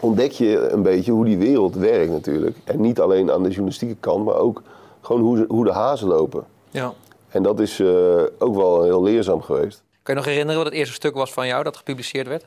[0.00, 2.56] ontdek je een beetje hoe die wereld werkt natuurlijk.
[2.64, 4.62] En niet alleen aan de journalistieke kant, maar ook
[5.00, 6.44] gewoon hoe, hoe de hazen lopen.
[6.70, 6.92] ja.
[7.30, 9.82] En dat is eh, ook wel heel leerzaam geweest.
[10.02, 12.46] Kan je nog herinneren wat het eerste stuk was van jou dat gepubliceerd werd?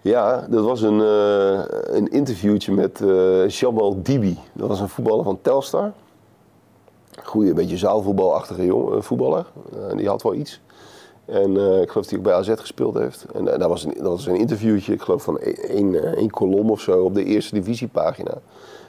[0.00, 3.02] Ja, dat was een, eh, een interviewtje met
[3.46, 4.38] Jamal Dibi.
[4.52, 5.92] Dat was een voetballer van Telstar.
[7.24, 9.46] Goeie, een beetje zaalvoetbalachtige jongen, eh, voetballer.
[9.72, 10.60] Eh, die had wel iets.
[11.24, 11.50] En
[11.82, 13.26] ik geloof dat hij ook bij AZ gespeeld heeft.
[13.34, 16.70] En dat, was een, dat was een interviewtje, ik geloof van één, eh, één kolom
[16.70, 18.34] of zo op de eerste divisiepagina.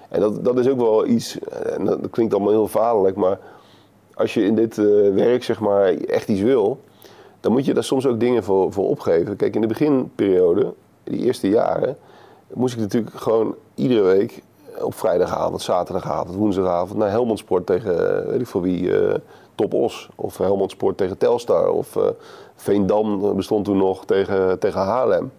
[0.09, 1.39] En dat, dat is ook wel iets,
[1.77, 3.39] en dat, klinkt allemaal heel vaderlijk, maar
[4.13, 4.75] als je in dit
[5.13, 6.79] werk zeg maar echt iets wil,
[7.39, 9.35] dan moet je daar soms ook dingen voor, voor opgeven.
[9.35, 10.73] Kijk, in de beginperiode,
[11.09, 11.97] die eerste jaren,
[12.53, 14.41] moest ik natuurlijk gewoon iedere week
[14.81, 19.15] op vrijdagavond, zaterdagavond, woensdagavond naar Helmond Sport tegen, eh, weet ik voor wie, eh,
[19.55, 20.09] Top Os.
[20.15, 21.69] Of Helmond Sport tegen Telstar.
[21.69, 22.03] Of eh,
[22.55, 25.31] Veendam bestond toen nog tegen, tegen Haarlem.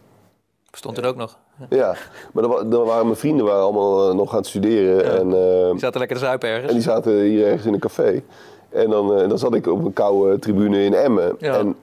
[0.71, 1.39] Bestond er ook nog.
[1.69, 1.95] Ja,
[2.33, 5.19] maar dan, wa- dan waren mijn vrienden waren allemaal nog aan het studeren.
[5.19, 5.29] En,
[5.71, 6.69] Die zaten lekker te zuipen ergens.
[6.69, 8.23] en die zaten hier ergens in een café.
[8.69, 11.37] En dan, dan zat ik op een koude tribune in Emmen.
[11.39, 11.59] Ja.
[11.59, 11.77] En,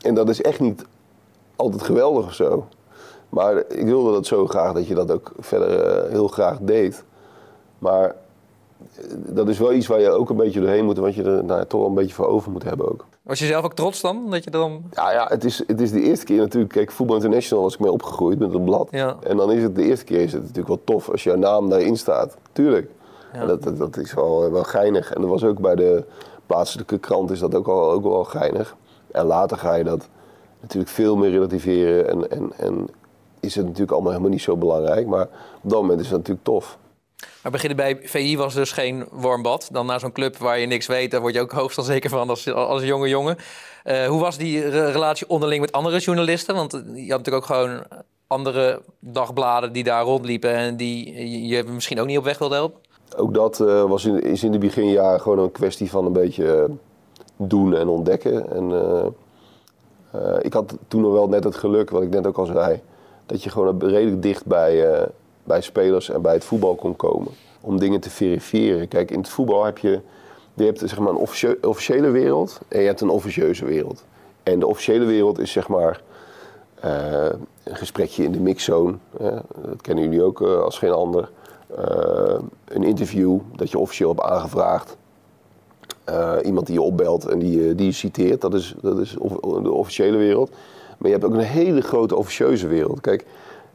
[0.00, 0.84] en dat is echt niet
[1.56, 2.66] altijd geweldig of zo.
[3.34, 7.04] Maar ik wilde dat zo graag dat je dat ook verder eh, heel graag deed.
[7.78, 8.14] Maar eh,
[9.10, 11.66] dat is wel iets waar je ook een beetje doorheen moet, wat je er nou,
[11.66, 13.04] toch wel een beetje voor over moet hebben ook.
[13.22, 14.30] Was je zelf ook trots dan?
[14.30, 14.82] Dat je dan...
[14.90, 16.72] Ja, ja het, is, het is de eerste keer natuurlijk.
[16.72, 18.88] Kijk, Voetbal International was ik mee opgegroeid met het blad.
[18.90, 19.16] Ja.
[19.22, 21.68] En dan is het de eerste keer is het natuurlijk wel tof als jouw naam
[21.68, 22.36] daarin staat.
[22.52, 22.90] Tuurlijk.
[23.32, 23.46] Ja.
[23.46, 25.12] Dat, dat, dat is wel, wel geinig.
[25.12, 26.04] En dat was ook bij de
[26.46, 28.76] plaatselijke krant is dat ook, al, ook wel geinig.
[29.10, 30.08] En later ga je dat
[30.60, 32.08] natuurlijk veel meer relativeren.
[32.08, 32.88] En, en, en
[33.44, 35.06] is het natuurlijk allemaal helemaal niet zo belangrijk.
[35.06, 35.28] Maar
[35.62, 36.78] op dat moment is het natuurlijk tof.
[37.42, 39.68] Maar beginnen bij VI was dus geen warm bad.
[39.72, 42.28] Dan naar zo'n club waar je niks weet, daar word je ook hoogst onzeker van
[42.28, 43.36] als, als jonge jongen.
[43.84, 46.54] Eh, hoe was die re- relatie onderling met andere journalisten?
[46.54, 47.84] Want eh, je had natuurlijk ook gewoon
[48.26, 51.14] andere dagbladen die daar rondliepen en die
[51.48, 52.80] je- misschien ook niet op weg wilde helpen.
[53.16, 56.70] Ook dat eh, was in, is in de beginjaren gewoon een kwestie van een beetje
[57.36, 58.52] doen en ontdekken.
[58.52, 58.72] En,
[60.40, 62.80] ik had toen nog wel net het geluk, wat ik net ook al zei,
[63.26, 65.06] dat je gewoon redelijk dicht bij, eh,
[65.44, 67.32] bij spelers en bij het voetbal kon komen.
[67.60, 68.88] Om dingen te verifiëren.
[68.88, 70.00] Kijk, in het voetbal heb je,
[70.54, 74.04] je hebt zeg maar een officiële wereld en je hebt een officieuze wereld.
[74.42, 76.00] En de officiële wereld is zeg maar
[76.80, 77.26] eh,
[77.64, 78.94] een gesprekje in de mixzone.
[79.18, 79.30] hè.
[79.64, 81.30] dat kennen jullie ook eh, als geen ander.
[82.64, 84.96] een interview dat je officieel hebt aangevraagd.
[86.42, 89.10] Iemand die je opbelt en die, die je citeert, dat is, dat is
[89.62, 90.50] de officiële wereld.
[91.04, 93.00] Maar je hebt ook een hele grote officieuze wereld.
[93.00, 93.24] Kijk,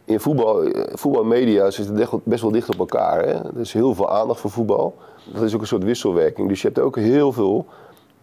[0.06, 3.20] in voetbal, eh, voetbal en media zitten best wel dicht op elkaar.
[3.20, 3.34] Hè?
[3.34, 4.96] Er is heel veel aandacht voor voetbal.
[5.34, 6.48] Dat is ook een soort wisselwerking.
[6.48, 7.66] Dus je hebt ook heel veel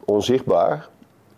[0.04, 0.88] onzichtbaar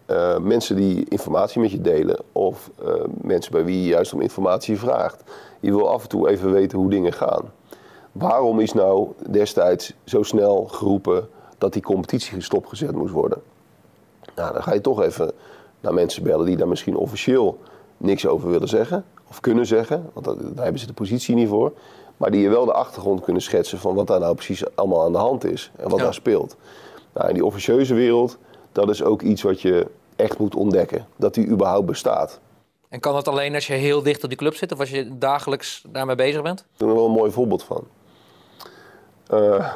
[0.06, 2.18] eh, mensen die informatie met je delen.
[2.32, 5.22] Of eh, mensen bij wie je juist om informatie vraagt.
[5.60, 7.52] Je wil af en toe even weten hoe dingen gaan.
[8.12, 11.28] Waarom is nou destijds zo snel geroepen
[11.58, 13.42] dat die competitie stopgezet moest worden?
[14.34, 15.32] Nou, dan ga je toch even
[15.80, 17.58] naar mensen bellen die daar misschien officieel
[17.96, 19.04] niks over willen zeggen.
[19.28, 21.72] Of kunnen zeggen, want daar hebben ze de positie niet voor.
[22.16, 25.12] Maar die je wel de achtergrond kunnen schetsen van wat daar nou precies allemaal aan
[25.12, 25.70] de hand is.
[25.76, 26.04] En wat Ja.
[26.04, 26.56] daar speelt.
[27.14, 28.38] Nou, in die officieuze wereld,
[28.72, 29.86] dat is ook iets wat je
[30.16, 31.06] echt moet ontdekken.
[31.16, 32.40] Dat die überhaupt bestaat.
[32.88, 35.18] En kan dat alleen als je heel dicht op die club zit of als je
[35.18, 36.60] dagelijks daarmee bezig bent?
[36.60, 37.84] Ik heb er wel een mooi voorbeeld van.
[39.26, 39.72] Eh,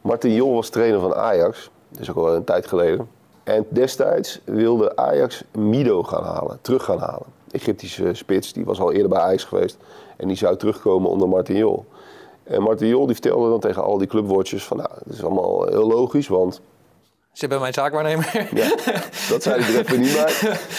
[0.00, 1.70] Martin Jol was trainer van Ajax.
[1.88, 3.08] Dat is ook al een tijd geleden.
[3.50, 7.26] En destijds wilde Ajax Mido gaan halen, terug gaan halen.
[7.50, 9.76] Egyptische spits, die was al eerder bij Ajax geweest.
[10.16, 11.84] En die zou terugkomen onder Martin Jol.
[12.42, 14.76] En Martin Jol die vertelde dan tegen al die clubwatchers van...
[14.76, 16.60] Nou, dat is allemaal heel logisch, want
[17.32, 18.48] Zit bij mijn zaakwaarnemer.
[18.54, 18.68] ja,
[19.28, 20.34] dat zei hij er even niet bij.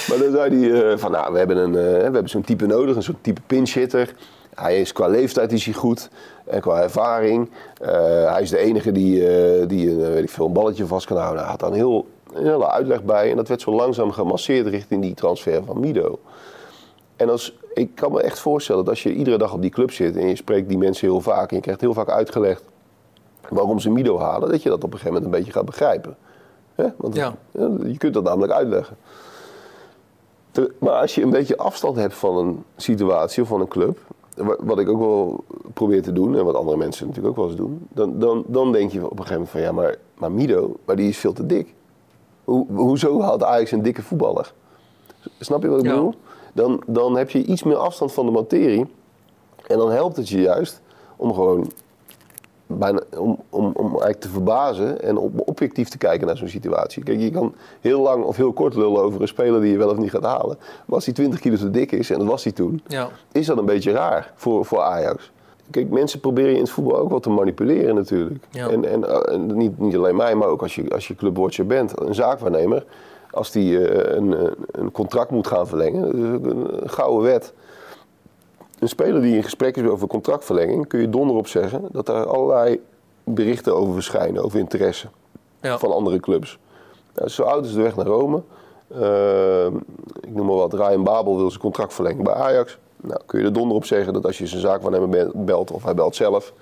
[0.08, 2.66] Maar dan zei hij eh, van, nou, we hebben, een, eh, we hebben zo'n type
[2.66, 4.14] nodig, een soort type pinchhitter.
[4.56, 6.10] Hij is qua leeftijd is hij goed
[6.46, 7.50] en qua ervaring.
[7.82, 9.20] Eh, hij is de enige die,
[9.66, 11.42] die een, weet ik veel, een balletje vast kan houden.
[11.42, 15.02] Hij had een, heel, een hele uitleg bij en dat werd zo langzaam gemasseerd richting
[15.02, 16.20] die transfer van Mido.
[17.16, 19.92] En als, ik kan me echt voorstellen dat als je iedere dag op die club
[19.92, 22.64] zit en je spreekt die mensen heel vaak en je krijgt heel vaak uitgelegd
[23.50, 26.18] waarom ze Mido halen, dat je dat op een gegeven moment een beetje gaat begrijpen.
[26.76, 26.88] Hè?
[26.98, 27.36] Want Ja.
[27.84, 28.98] je kunt dat namelijk uitleggen.
[30.80, 33.98] Maar als je een beetje afstand hebt van een situatie of van een club,
[34.36, 37.48] wa- wat ik ook wel probeer te doen en wat andere mensen natuurlijk ook wel
[37.52, 40.32] eens doen, dan, dan, dan denk je op een gegeven moment van ja, maar, maar
[40.32, 41.74] Mido, maar die is veel te dik.
[42.52, 44.54] Hoe, hoezo haalt Ajax een dikke voetballer?
[45.40, 45.92] Snap je wat ik Ja.
[45.92, 46.14] bedoel?
[46.54, 48.86] Dan, dan heb je iets meer afstand van de materie
[49.68, 50.82] en dan helpt het je juist
[51.16, 51.72] om gewoon
[52.68, 57.04] bijna, om, om, om eigenlijk te verbazen en op, objectief te kijken naar zo'n situatie.
[57.04, 59.90] Kijk, je kan heel lang of heel kort lullen over een speler die je wel
[59.90, 60.58] of niet gaat halen.
[60.86, 63.10] Maar als hij 20 kilo te dik is, en dat was hij toen, Ja.
[63.32, 65.32] is dat een beetje raar voor, voor Ajax.
[65.72, 68.46] Kijk, mensen proberen je in het voetbal ook wel te manipuleren natuurlijk.
[68.50, 68.70] Ja.
[68.70, 71.66] En, en, eh, en niet, niet alleen mij, maar ook als je, als je clubwatcher
[71.66, 72.86] bent, een zaakwaarnemer.
[73.32, 74.36] Als die eh, een,
[74.72, 77.54] een- contract moet gaan verlengen, dat is een, gouden wet.
[78.80, 82.26] Een speler die in gesprek is over contractverlenging, kun je donder op zeggen dat daar
[82.26, 82.80] allerlei
[83.24, 85.08] berichten over verschijnen, over interesse
[85.62, 85.78] Ja.
[85.78, 86.60] van andere clubs.
[87.16, 88.42] Nou, zo oud is de weg naar Rome.
[88.88, 89.66] Eh,
[90.22, 92.78] ik noem maar wat, Ryan Babel wil zijn contract verlengen bij Ajax.
[93.02, 95.84] Nou, kun je er donder op zeggen dat als je zijn zaakwaarnemer be- belt, of
[95.84, 96.54] hij belt zelf,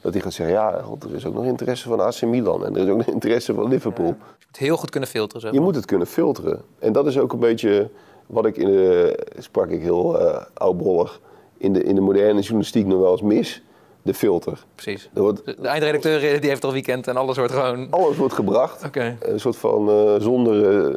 [0.00, 2.76] dat hij gaat zeggen, ja, god, er is ook nog interesse van AC Milan en
[2.76, 4.06] er is ook nog interesse van Liverpool.
[4.06, 4.14] Je
[4.46, 5.40] moet heel goed kunnen filteren.
[5.40, 5.52] Zeg.
[5.52, 6.62] Je moet het kunnen filteren.
[6.78, 7.88] En dat is ook een beetje
[8.26, 11.20] wat ik in de, sprak ik heel eh oudbollig,
[11.58, 13.62] in de, in de moderne journalistiek nog wel eens mis.
[14.02, 14.64] De filter.
[14.74, 15.10] Precies.
[15.14, 17.86] Wordt, De eindredacteur eh, die heeft al weekend en alles wordt gewoon...
[17.90, 19.16] alles wordt gebracht, Oké.
[19.20, 20.94] een soort van eh, zonder,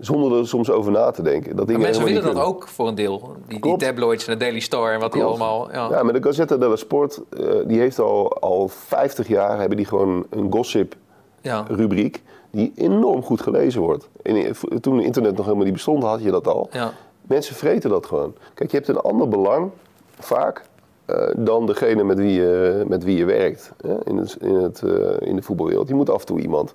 [0.00, 1.56] zonder er soms over na te denken.
[1.56, 3.36] Dat dingen mensen willen dat ook voor een deel.
[3.46, 5.72] Die, tabloids en de Daily Star en wat die allemaal...
[5.72, 5.88] Ja.
[5.90, 9.86] Ja, maar de Gazzetta dello Sport, eh, die heeft al, al 50 jaar hebben die
[9.86, 10.94] gewoon een gossip
[11.40, 11.64] Ja.
[11.68, 14.08] rubriek die enorm goed gelezen wordt.
[14.22, 16.68] En toen internet nog helemaal niet bestond, had je dat al.
[16.72, 16.92] Ja.
[17.22, 18.34] Mensen vreten dat gewoon.
[18.54, 19.70] Kijk, je hebt een ander belang,
[20.18, 20.64] vaak,
[21.04, 24.82] eh, dan degene met wie je, met wie je werkt hè, in, het, in, het,
[24.82, 25.88] eh, in de voetbalwereld.
[25.88, 26.74] Je moet af en toe iemand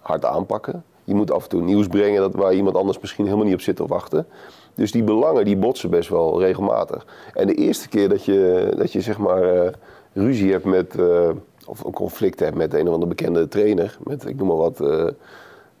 [0.00, 0.84] hard aanpakken.
[1.08, 3.60] Je moet af en toe nieuws brengen dat, waar iemand anders misschien helemaal niet op
[3.60, 4.26] zit te wachten.
[4.74, 7.06] Dus die belangen die botsen best wel regelmatig.
[7.34, 9.72] En de eerste keer dat je, dat je zeg maar eh,
[10.12, 11.30] ruzie hebt met, eh,
[11.66, 14.80] of een conflict hebt met een of andere bekende trainer, met ik noem maar wat,
[14.80, 15.06] eh,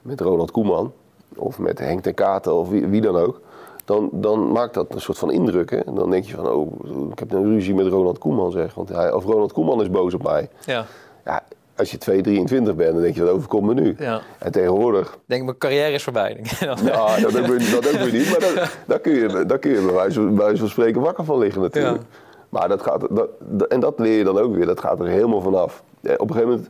[0.02, 0.92] met Ronald Koeman
[1.36, 3.40] of met Henk ten Katen of wie, wie dan ook.
[3.84, 5.70] Dan, dan maakt dat een soort van indruk.
[5.70, 5.78] Hè?
[5.78, 8.74] En dan denk je van, oh, ik heb een ruzie met Ronald Koeman, zeg.
[8.74, 10.48] Want hij, of Ronald Koeman is boos op mij.
[10.66, 10.86] Ja.
[11.24, 11.42] Ja,
[11.78, 13.96] als je 2, 23 bent, dan denk je, dat overkomt me nu.
[13.98, 14.20] Ja.
[14.38, 16.34] En tegenwoordig, Ik denk, mijn carrière is voorbij.
[16.34, 16.58] denk ik.
[16.60, 18.30] ja, dat ook weer, dat ook weer niet.
[18.30, 21.24] Maar dat, daar, kun je, daar kun je bij wijze, bij wijze van spreken wakker
[21.24, 21.96] van liggen natuurlijk.
[21.96, 22.02] Ja.
[22.48, 25.06] Maar dat gaat, dat, dat- en dat leer je dan ook weer, dat gaat er
[25.06, 25.82] helemaal vanaf.
[26.00, 26.68] Ja, op een gegeven moment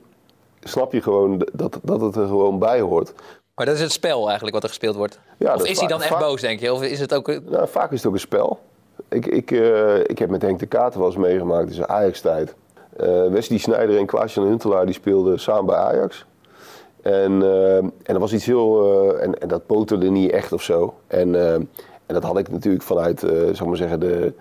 [0.63, 3.13] snap je gewoon dat, dat het er gewoon bij hoort.
[3.55, 5.19] Maar dat is het spel eigenlijk wat er gespeeld wordt.
[5.39, 6.73] Ja, of dat is hij dan echt vaak- boos, denk je?
[6.73, 7.29] Of is het ook...
[7.29, 8.59] een- Nou, vaak is het ook een spel.
[9.09, 12.55] Ik, ik, eh, ik heb met Henk de Kater wel eens meegemaakt in zijn Ajax-tijd.
[12.99, 16.27] Eh, Wesley Sneijder en Klaas-Jan Huntelaar die speelden samen bij Ajax.
[17.03, 18.85] En, eh, en dat was iets heel...
[18.85, 20.95] eh, en, en dat boterde niet echt of zo.
[21.07, 21.35] En,
[22.07, 24.33] en dat had ik natuurlijk vanuit, zal maar zeggen, de,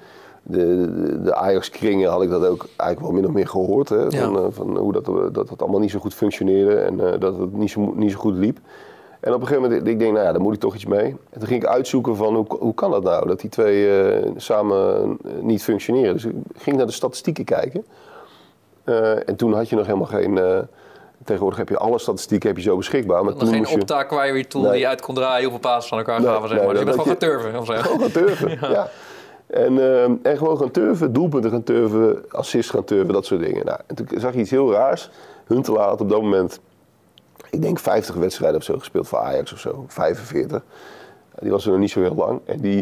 [0.43, 3.89] de, de, Ajax-kringen had ik dat ook eigenlijk wel min of meer gehoord.
[3.89, 7.53] Hè, van, van hoe dat, dat het allemaal niet zo goed functioneerde en dat het
[7.53, 8.59] niet zo, niet zo goed liep.
[9.19, 11.05] En op een gegeven moment, ik denk, nou ja, daar moet ik toch iets mee.
[11.05, 13.89] En toen ging ik uitzoeken van, hoe, hoe kan dat nou, dat die twee
[14.35, 16.13] samen niet functioneren.
[16.13, 17.85] Dus ik ging naar de statistieken kijken.
[18.87, 20.37] Eh, en toen had je nog helemaal geen...
[20.37, 20.59] eh,
[21.23, 23.23] tegenwoordig heb je alle statistieken heb je zo beschikbaar.
[23.23, 23.79] Maar toen geen moest je...
[23.79, 24.71] opta query tool Nee.
[24.71, 26.47] die je uit kon draaien hoeveel passes van elkaar Nee, gaven.
[26.49, 26.75] Zeg nee, maar.
[26.75, 27.83] Dus je bent gewoon gaan turven.
[27.83, 28.89] Gewoon gaan turven, ja.
[29.47, 33.65] En, eh, en gewoon gaan turven, doelpunten gaan turven, assists gaan turven, dat soort dingen.
[33.65, 35.09] Nou, en toen zag je iets heel raars.
[35.45, 36.59] Huntelaar had op dat moment,
[37.49, 40.63] ik denk 50 wedstrijden of zo gespeeld voor Ajax of zo, 45.
[41.39, 42.39] Die was er nog niet zo heel lang.
[42.45, 42.77] En die,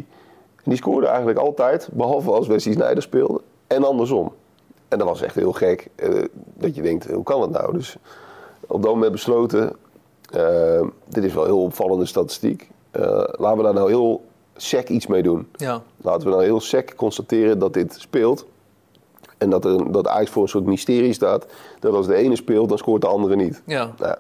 [0.56, 4.34] en die scoorde eigenlijk altijd, behalve als Wesley Sneijder speelde, en andersom.
[4.96, 7.74] En dat was echt heel gek, eh, dat je denkt, hoe kan dat nou?
[7.74, 7.98] Dus
[8.68, 9.76] op dat moment besloten,
[10.32, 12.70] eh, dit is wel heel opvallende statistiek.
[12.92, 15.48] Eh, laten we daar nou heel sec iets mee doen.
[15.56, 15.82] Ja.
[15.98, 18.46] Laten we nou heel sec constateren dat dit speelt.
[19.38, 21.46] En dat, er, dat Ajax voor een soort mysterie staat.
[21.80, 23.62] Dat als de ene speelt, dan scoort de andere niet.
[23.66, 23.94] Ja.
[23.98, 24.16] Nou,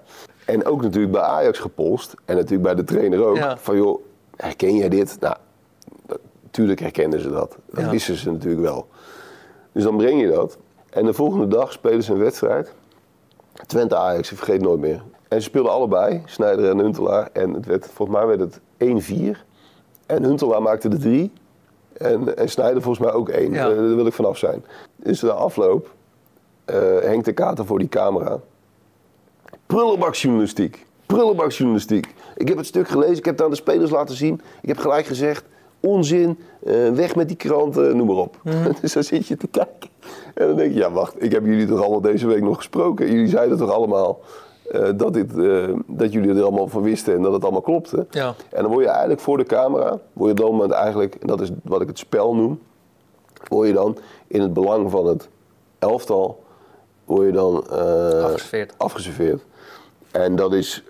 [0.45, 2.13] en ook natuurlijk bij Ajax gepolst.
[2.25, 3.37] En natuurlijk bij de trainer ook.
[3.37, 3.57] Ja.
[3.57, 4.01] Van joh,
[4.35, 5.17] herken jij dit?
[5.19, 5.35] Nou,
[6.41, 7.57] natuurlijk herkenden ze dat.
[7.65, 8.87] Dat wisten ze natuurlijk wel.
[9.71, 10.57] Dus dan breng je dat.
[10.95, 12.73] En de volgende dag spelen ze een wedstrijd.
[13.65, 15.03] Twente Ajax, ik vergeet nooit meer.
[15.27, 17.29] En ze speelden allebei, Snijder en Huntelaar.
[17.33, 18.59] En het werd, volgens mij werd het
[19.35, 19.37] 1-4.
[20.05, 21.31] En Huntelaar maakte de drie.
[21.93, 23.51] En, en Snijder volgens mij ook één.
[23.51, 23.69] Ja.
[23.69, 24.65] Eh, daar wil ik vanaf zijn.
[24.95, 25.93] Dus de afloop
[26.65, 28.39] eh Henk de Kater voor die camera.
[29.65, 30.85] Prullenbakjournalistiek.
[31.05, 32.13] Prullenbakjournalistiek.
[32.35, 34.41] Ik heb het stuk gelezen, ik heb het aan de spelers laten zien.
[34.61, 35.45] Ik heb gelijk gezegd,
[35.79, 38.41] onzin, eh, weg met die kranten, noem maar op.
[38.81, 39.89] dus dan zit je te kijken.
[40.33, 43.11] En dan denk je, ja wacht, ik heb jullie toch allemaal deze week nog gesproken.
[43.11, 44.19] Jullie zeiden toch allemaal
[44.71, 48.05] eh, dat, dit, eh, dat jullie er allemaal van wisten en dat het allemaal klopte.
[48.09, 48.35] Ja.
[48.49, 51.27] En dan word je eigenlijk voor de camera, word je op dat moment eigenlijk, en
[51.27, 52.59] dat is wat ik het spel noem,
[53.47, 53.97] word je dan
[54.27, 55.29] in het belang van het
[55.79, 56.43] elftal,
[57.05, 58.73] word je dan eh, Afgeserveerd.
[58.77, 59.45] afgeserveerd.
[60.11, 60.83] En dat is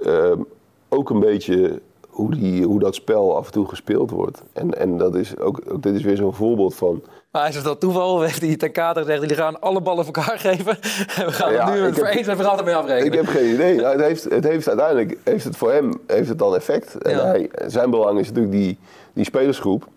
[0.90, 4.44] ook een beetje hoe, die, hoe dat spel af en toe gespeeld wordt.
[4.54, 7.04] En, en dat is ook, ook dit is weer zo'n voorbeeld van.
[7.36, 8.22] Maar is het dat toeval?
[8.22, 10.78] Heeft hij ten kater gezegd, jullie gaan alle ballen voor elkaar geven.
[11.16, 13.06] En we gaan Ja, het nu voor eens en voor altijd mee afrekenen.
[13.12, 13.76] Ik heb geen idee.
[13.76, 16.96] Nou, het, heeft, het heeft uiteindelijk heeft het voor hem heeft het dan effect.
[16.98, 17.26] En Ja.
[17.26, 18.78] hij, zijn belang is natuurlijk die,
[19.14, 19.88] die spelersgroep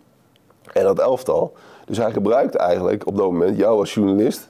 [0.73, 1.53] en dat elftal.
[1.85, 4.49] Dus hij gebruikt eigenlijk op dat moment jou als journalist,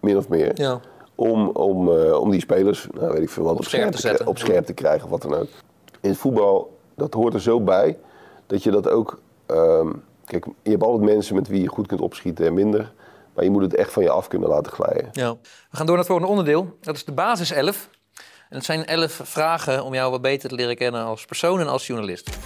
[0.00, 0.80] min of meer, Ja.
[1.14, 4.00] om, om, eh, om die spelers, nou, weet ik veel wat, op, scherp te te,
[4.00, 4.26] zetten.
[4.26, 5.48] op scherp te krijgen of wat dan ook.
[6.00, 7.98] In het voetbal, dat hoort er zo bij,
[8.46, 9.18] dat je dat ook...
[9.46, 9.88] ehm,
[10.26, 12.92] kijk, je hebt altijd mensen met wie je goed kunt opschieten en minder.
[13.34, 15.08] Maar je moet het echt van je af kunnen laten glijden.
[15.12, 15.36] Ja.
[15.42, 16.76] We gaan door naar het volgende onderdeel.
[16.80, 17.88] Dat is de basis 11.
[18.48, 21.68] En het zijn 11 vragen om jou wat beter te leren kennen als persoon en
[21.68, 22.38] als journalist.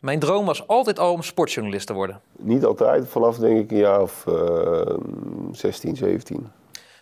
[0.00, 2.20] Mijn droom was altijd al om sportjournalist te worden.
[2.36, 4.96] Niet altijd, vanaf denk ik een jaar of eh
[5.52, 6.48] 16, 17.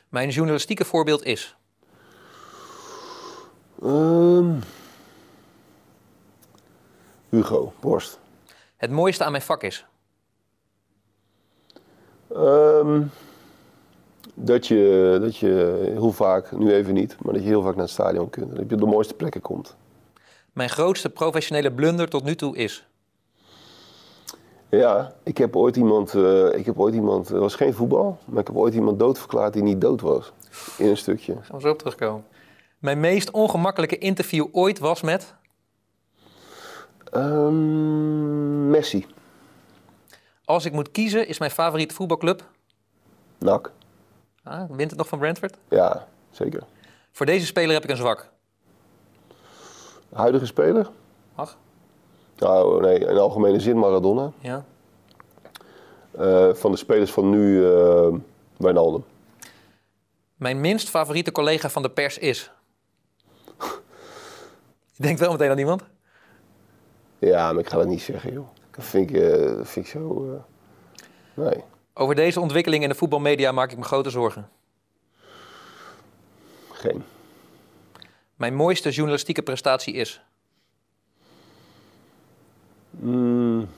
[0.09, 1.57] Mijn journalistieke voorbeeld is.
[3.83, 4.53] Ehm,
[7.29, 8.19] Hugo Borst.
[8.77, 9.87] Het mooiste aan mijn vak is.
[12.35, 13.03] Ehm,
[14.35, 17.85] dat, je, dat je heel vaak, nu even niet, maar dat je heel vaak naar
[17.85, 18.57] het stadion kunt.
[18.57, 19.77] Dat je op de mooiste plekken komt.
[20.53, 22.87] Mijn grootste professionele blunder tot nu toe is.
[24.69, 28.41] Ja, ik heb ooit iemand, eh, ik heb ooit iemand, het was geen voetbal, maar
[28.41, 30.33] ik heb ooit iemand doodverklaard die niet dood was.
[30.79, 31.33] In een stukje.
[31.33, 32.25] Gaan we zo op terugkomen.
[32.79, 35.35] Mijn meest ongemakkelijke interview ooit was met.
[37.17, 39.07] Ehm, Messi.
[40.45, 42.45] Als ik moet kiezen, is mijn favoriete voetbalclub.
[43.39, 43.73] Nak.
[44.43, 45.57] Ah, wint het nog van Brentford?
[45.69, 46.63] Ja, zeker.
[47.13, 48.29] Voor deze speler heb ik een zwak.
[50.13, 50.91] Huidige speler?
[51.35, 51.57] Mag?
[52.37, 54.33] Nou, nee, in algemene zin Maradona.
[54.41, 54.65] Ja.
[56.11, 58.09] Eh, van de spelers van nu, eh
[58.57, 59.05] Wijnaldum.
[60.35, 62.51] Mijn minst favoriete collega van de pers is.
[64.97, 65.83] Je denkt wel meteen aan iemand?
[67.19, 68.47] Ja, maar ik ga dat niet zeggen, joh.
[68.71, 70.33] Dat vind ik, eh, vind ik zo...
[70.33, 70.43] eh,
[71.45, 71.65] nee.
[71.95, 74.49] Over deze ontwikkeling in de voetbalmedia maak ik me grote zorgen.
[76.71, 77.03] Geen.
[78.35, 80.23] Mijn mooiste journalistieke prestatie is.
[82.91, 83.69] Mm.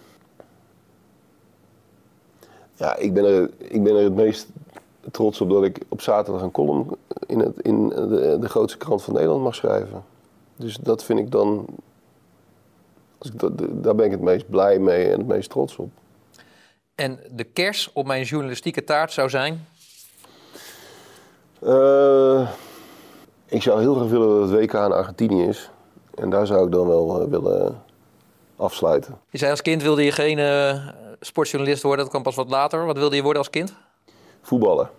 [2.74, 4.48] Ja, ik ben, er, ik ben er het meest
[5.10, 6.96] trots op dat ik op zaterdag een column
[7.26, 10.04] in, het, in de, de grootste krant van Nederland mag schrijven.
[10.56, 11.66] Dus dat vind ik dan...
[13.18, 15.90] Dat, daar ben ik het meest blij mee en het meest trots op.
[16.94, 19.66] En de kers op mijn journalistieke taart zou zijn.
[21.60, 22.50] Eh,
[23.46, 25.70] ik zou heel graag willen dat het WK in Argentinië is.
[26.14, 27.82] En daar zou ik dan wel eh, willen,
[28.56, 29.18] afsluiten.
[29.30, 30.88] Je zei als kind wilde je geen eh,
[31.20, 32.86] sportjournalist worden, dat kwam pas wat later.
[32.86, 33.74] Wat wilde je worden als kind?
[34.42, 34.90] Voetballen.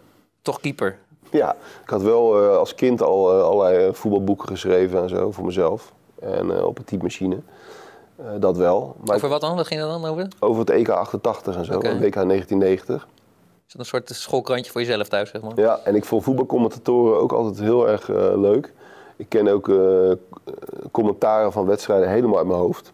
[0.41, 0.97] Toch keeper.
[1.31, 5.93] Ja, ik had wel als kind al allerlei voetbalboeken geschreven en zo voor mezelf.
[6.19, 7.39] En op een typemachine.
[8.19, 8.95] Eh, dat wel.
[9.05, 9.55] Maar Over wat dan?
[9.55, 10.27] Wat ging er dan over?
[10.39, 13.07] over het EK 88 en zo, het WK 1990.
[13.67, 15.51] Is dat een soort schoolkrantje voor jezelf thuis, zeg maar?
[15.55, 18.73] Ja, en ik vond voetbalcommentatoren ook altijd heel erg eh, leuk.
[19.15, 20.11] Ik ken ook eh,
[20.91, 22.91] commentaren van wedstrijden helemaal uit mijn hoofd.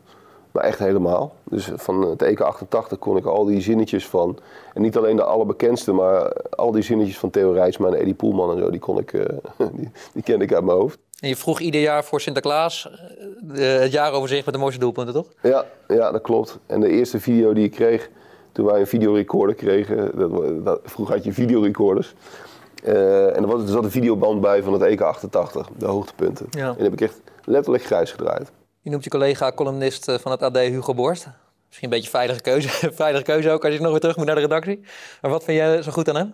[0.51, 1.33] Maar echt helemaal.
[1.43, 4.37] Dus van het EK 88 kon ik al die zinnetjes van...
[4.73, 8.51] En niet alleen de allerbekendste, maar al die zinnetjes van Theo Rijsma en Eddie Poelman
[8.51, 8.69] en zo...
[8.69, 9.11] die, kon ik,
[9.77, 10.99] die, die kende ik uit mijn hoofd.
[11.19, 12.89] En je vroeg ieder jaar voor Sinterklaas
[13.53, 15.27] eh, het jaaroverzicht met de mooiste doelpunten, toch?
[15.41, 16.59] Ja, ja, dat klopt.
[16.65, 18.09] En de eerste video die ik kreeg,
[18.51, 22.13] toen wij een videorecorder kregen, dat, dat, vroeger had je videorecorders.
[22.83, 26.47] Eh, en er, was, er zat een videoband bij van het EK 88, de hoogtepunten.
[26.49, 26.67] Ja.
[26.67, 28.51] En die heb ik echt letterlijk grijs gedraaid.
[28.81, 31.27] Je noemt je collega columnist eh, van het AD Hugo Borst.
[31.67, 32.69] Misschien een beetje veilige keuze,
[33.03, 34.79] veilige keuze ook als je nog weer terug moet naar de redactie.
[35.21, 36.33] Maar wat vind jij zo goed aan hem?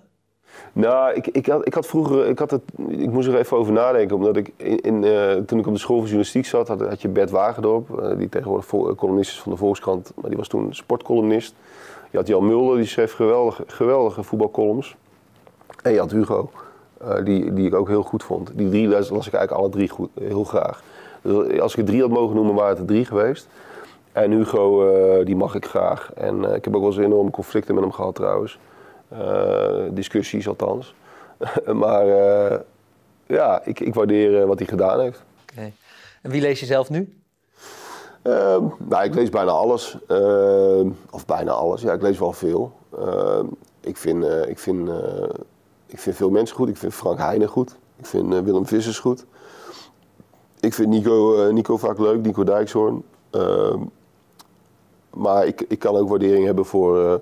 [0.73, 3.73] Nou, ik, ik, had, ik had vroeger, ik, had het, ik moest er even over
[3.73, 7.01] nadenken, omdat ik in, eh, toen ik op de school van journalistiek zat, had, had
[7.01, 10.47] je Bert Wagendorp, eh, die tegenwoordig vol- columnist is van de Volkskrant, maar die was
[10.47, 11.55] toen sportcolumnist.
[12.11, 14.95] Je had Jan Mulder, die schreef geweldige, geweldige voetbalcolumns.
[15.83, 16.49] En je had Hugo,
[16.97, 18.51] eh, die, die ik ook heel goed vond.
[18.55, 20.83] Die drie las, las ik eigenlijk alle drie goed, heel graag.
[21.21, 23.47] Dus als ik er drie had mogen noemen, waren het er drie geweest.
[24.11, 26.11] En Hugo, eh, die mag ik graag.
[26.15, 28.59] En eh, ik heb ook wel eens enorme conflicten met hem gehad trouwens.
[29.11, 30.95] Eh, discussies althans.
[31.83, 32.59] maar eh,
[33.25, 35.23] ja, ik, ik waardeer eh, wat hij gedaan heeft.
[36.21, 37.21] En wie lees je zelf nu?
[38.21, 39.97] Ehm, nou, ik lees bijna alles.
[40.07, 41.81] Ehm, of bijna alles.
[41.81, 42.71] Ja, ik lees wel veel.
[42.97, 43.45] Ehm,
[43.79, 44.89] ik, vind, ik, vind,
[45.85, 46.69] ik vind veel mensen goed.
[46.69, 47.75] Ik vind Frank Heijnen goed.
[47.97, 49.25] Ik vind Willem Vissers goed.
[50.59, 53.03] Ik vind Nico, Nico vaak leuk, Nico Dijkshoorn.
[55.09, 57.21] Maar ik, ik kan ook waardering hebben voor,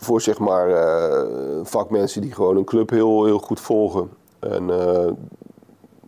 [0.00, 1.26] voor zeg maar, eh,
[1.62, 4.10] vakmensen die gewoon een club heel, heel goed volgen.
[4.38, 5.10] En eh,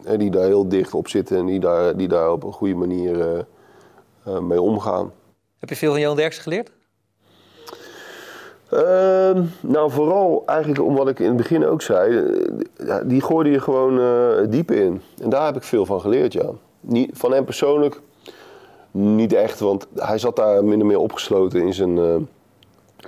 [0.05, 2.74] en die daar heel dicht op zitten en die daar, die daar op een goede
[2.74, 3.46] manier
[4.24, 5.12] eh, mee omgaan.
[5.59, 6.70] Heb je veel van Johan Derksen geleerd?
[8.68, 12.33] Ehm, nou, vooral eigenlijk om wat ik in het begin ook zei.
[13.05, 15.03] die gooide je gewoon eh, diep in.
[15.22, 16.50] En daar heb ik veel van geleerd, ja.
[16.81, 18.00] Niet, van hem persoonlijk
[18.90, 22.29] niet echt, want hij zat daar min of meer opgesloten in zijn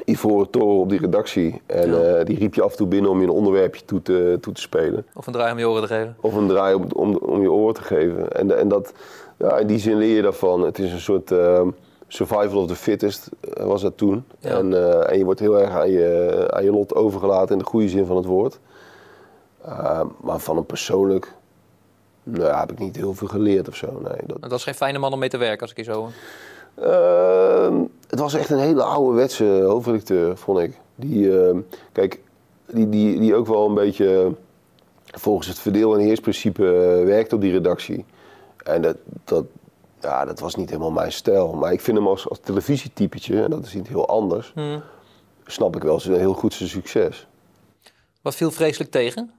[0.05, 1.63] ivoren toren op die redactie.
[1.67, 4.39] En eh, die riep je af en toe binnen om je een onderwerpje toe te,
[4.41, 5.07] toe te spelen.
[5.15, 6.17] Of een draai om je oren te geven?
[6.21, 8.33] Of een draai om, om, om je oor te geven.
[8.33, 8.93] En, en dat,
[9.39, 10.63] ja, in die zin leer je daarvan.
[10.63, 11.69] Het is een soort ehm,
[12.09, 14.25] survival of the fittest, eh, was dat toen.
[14.39, 14.59] Ja.
[14.59, 17.65] En, eh, en je wordt heel erg aan je, aan je lot overgelaten in de
[17.69, 18.59] goede zin van het woord.
[19.67, 21.35] Uh, maar van hem persoonlijk
[22.23, 23.87] nou, ja, heb ik niet heel veel geleerd of zo.
[23.87, 26.11] Nee, dat, Het was geen fijne man om mee te werken, als ik je zo
[26.75, 30.79] Ehm, het was echt een hele ouderwetse hoofdredacteur, vond ik.
[30.95, 31.59] Die, ehm,
[31.93, 32.21] kijk,
[32.67, 34.35] die, die, die ook wel een beetje
[35.07, 38.05] volgens het verdeel- en heersprincipe eh, werkte op die redactie.
[38.65, 39.45] En dat, dat,
[40.01, 41.53] ja, dat was niet helemaal mijn stijl.
[41.53, 44.83] Maar ik vind hem als, als televisietypetje, en dat is niet heel anders, Hmm.
[45.47, 47.27] snap ik wel zijn heel goed zijn succes.
[48.23, 49.31] Wat viel vreselijk tegen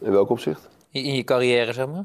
[0.00, 0.68] In welk opzicht?
[0.90, 2.04] in in je carrière, zeg maar?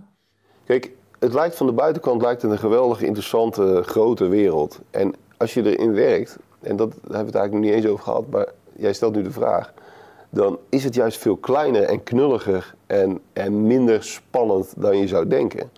[0.65, 0.91] Kijk,
[1.25, 4.79] het lijkt van de buitenkant lijkt het een geweldige, interessante, grote wereld.
[4.91, 8.03] En als je erin werkt, en dat hebben we het eigenlijk nog niet eens over
[8.03, 9.73] gehad, maar jij stelt nu de vraag.
[10.29, 15.27] Dan is het juist veel kleiner en knulliger en, en minder spannend dan je zou
[15.27, 15.71] denken.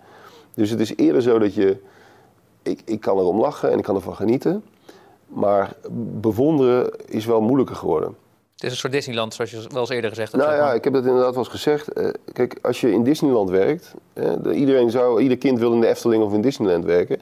[0.54, 1.76] Dus het is eerder zo dat je.
[2.62, 4.64] Ik, ik kan erom lachen en ik kan ervan genieten.
[5.26, 5.76] Maar
[6.20, 8.16] bewonderen is wel moeilijker geworden.
[8.58, 10.44] Het is een soort Disneyland, zoals je wel eens eerder gezegd hebt.
[10.44, 11.92] Nou ja, ik heb dat inderdaad wel eens gezegd.
[11.92, 15.80] Eh, kijk, als je in Disneyland werkt, hè, de- iedereen zou, ieder kind wil in
[15.80, 17.20] de Efteling of in Disneyland werken.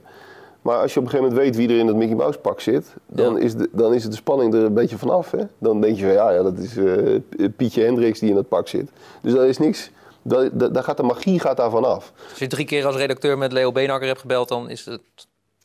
[0.63, 2.61] Maar als je op een gegeven moment weet wie er in dat Mickey Mouse pak
[2.61, 3.41] zit, dan, Ja.
[3.41, 5.31] is, de, dan is het de spanning er een beetje vanaf.
[5.31, 5.43] Hè?
[5.59, 8.69] Dan denk je van ja, ja dat is eh, Pietje Hendricks die in dat pak
[8.69, 8.91] zit.
[9.21, 9.91] Dus dat is niks.
[10.23, 10.51] Dat,
[10.85, 12.13] gaat de magie gaat daar vanaf.
[12.31, 15.01] Als je drie keer als redacteur met Leo Beenhakker hebt gebeld, dan is het,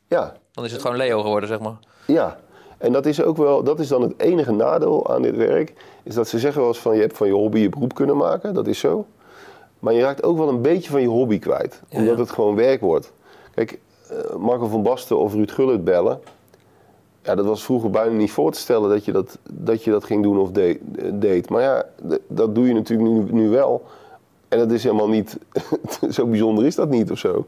[0.07, 1.75] Ja, dan is het gewoon Leo geworden, zeg maar.
[2.07, 2.39] Ja,
[2.81, 5.73] en dat is ook wel, dat is dan het enige nadeel aan dit werk.
[6.03, 8.17] Is dat ze zeggen wel eens van je hebt van je hobby je beroep kunnen
[8.17, 9.05] maken, dat is zo.
[9.79, 12.21] Maar je raakt ook wel een beetje van je hobby kwijt, Ja, omdat ja.
[12.21, 13.11] het gewoon werk wordt.
[13.53, 13.79] Kijk,
[14.09, 16.19] eh, Marco van Basten of Ruud Gullit bellen.
[17.23, 20.03] Ja, dat was vroeger bijna niet voor te stellen dat je dat, dat, je dat
[20.03, 20.79] ging doen of de-
[21.13, 21.49] deed.
[21.49, 21.85] Maar ja,
[22.27, 23.83] dat doe je natuurlijk nu, nu wel.
[24.47, 25.37] En dat is helemaal niet,
[26.09, 27.45] zo bijzonder is dat niet of zo.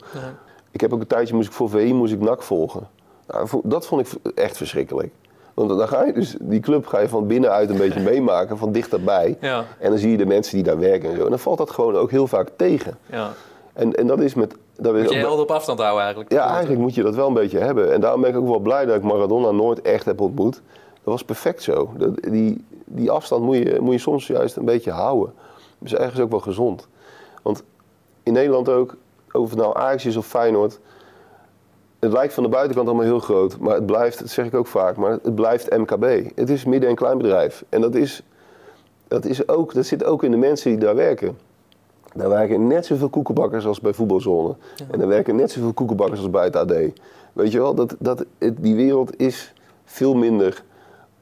[0.72, 2.88] Ik heb ook een tijdje, moest ik voor VI moest ik NAC volgen.
[3.28, 5.12] Nou, dat vond ik echt verschrikkelijk.
[5.54, 8.72] Want dan ga je dus, die club ga je van binnenuit een beetje meemaken, van
[8.72, 9.38] dichterbij.
[9.42, 11.24] Ja, En dan zie je de mensen die daar werken en zo.
[11.24, 12.98] En dan valt dat gewoon ook heel vaak tegen.
[13.06, 13.32] ja.
[13.74, 14.56] En, en dat is met...
[14.78, 16.32] Dat Moet je helder op afstand houden eigenlijk.
[16.32, 17.94] ja, eigenlijk moet je dat wel een beetje hebben.
[17.94, 20.54] En daarom ben ik ook wel blij dat ik Maradona nooit echt heb ontmoet.
[20.94, 21.94] Dat was perfect zo.
[21.98, 25.34] Dat, die, die afstand moet je, moet je soms juist een beetje houden.
[25.80, 26.88] Dat is ergens ook wel gezond.
[27.42, 27.64] Want
[28.24, 28.96] in Nederland ook,
[29.32, 30.80] of het nou Ajax is of Feyenoord...
[32.04, 34.68] Het lijkt van de buitenkant allemaal heel groot, maar het blijft, dat zeg ik ook
[34.68, 36.32] vaak, maar het blijft MKB.
[36.36, 37.64] Het is midden- en kleinbedrijf.
[37.70, 38.22] En dat, is,
[39.08, 41.38] dat, is ook, dat zit ook in de mensen die daar werken.
[42.14, 44.56] Daar werken net zoveel koekenbakkers als bij voetbalzone.
[44.92, 46.74] En daar werken net zoveel koekenbakkers als bij het AD.
[47.34, 49.54] Weet je wel, dat, dat, het, die wereld is
[49.86, 50.64] veel minder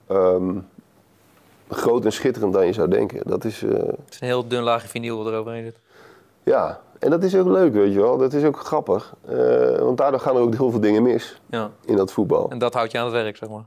[0.07, 0.55] ehm,
[1.69, 3.21] groot en schitterend dan je zou denken.
[3.25, 5.75] Dat is, eh, Het is een heel dun laagje vinyl wat er overheen zit.
[6.43, 8.17] ja, en dat is ook leuk, weet je wel.
[8.17, 9.13] Dat is ook grappig.
[9.27, 9.35] Eh,
[9.79, 11.69] want daardoor gaan er ook heel veel dingen mis Ja.
[11.85, 12.49] in dat voetbal.
[12.49, 13.63] En dat houdt je aan het werk, zeg maar.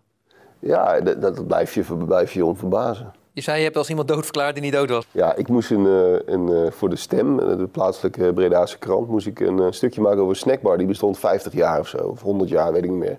[0.58, 3.12] Ja, dat, dat blijf, je, blijf je om verbazen.
[3.32, 5.06] Je zei, je hebt als iemand doodverklaard die niet dood was.
[5.10, 9.26] Ja, ik moest een, eh, een, eh, voor de Stem, de plaatselijke Bredaanse krant, moest
[9.26, 10.78] ik een stukje maken over een snackbar.
[10.78, 13.18] Die bestond 50 jaar of zo, of 100 jaar, weet ik niet meer.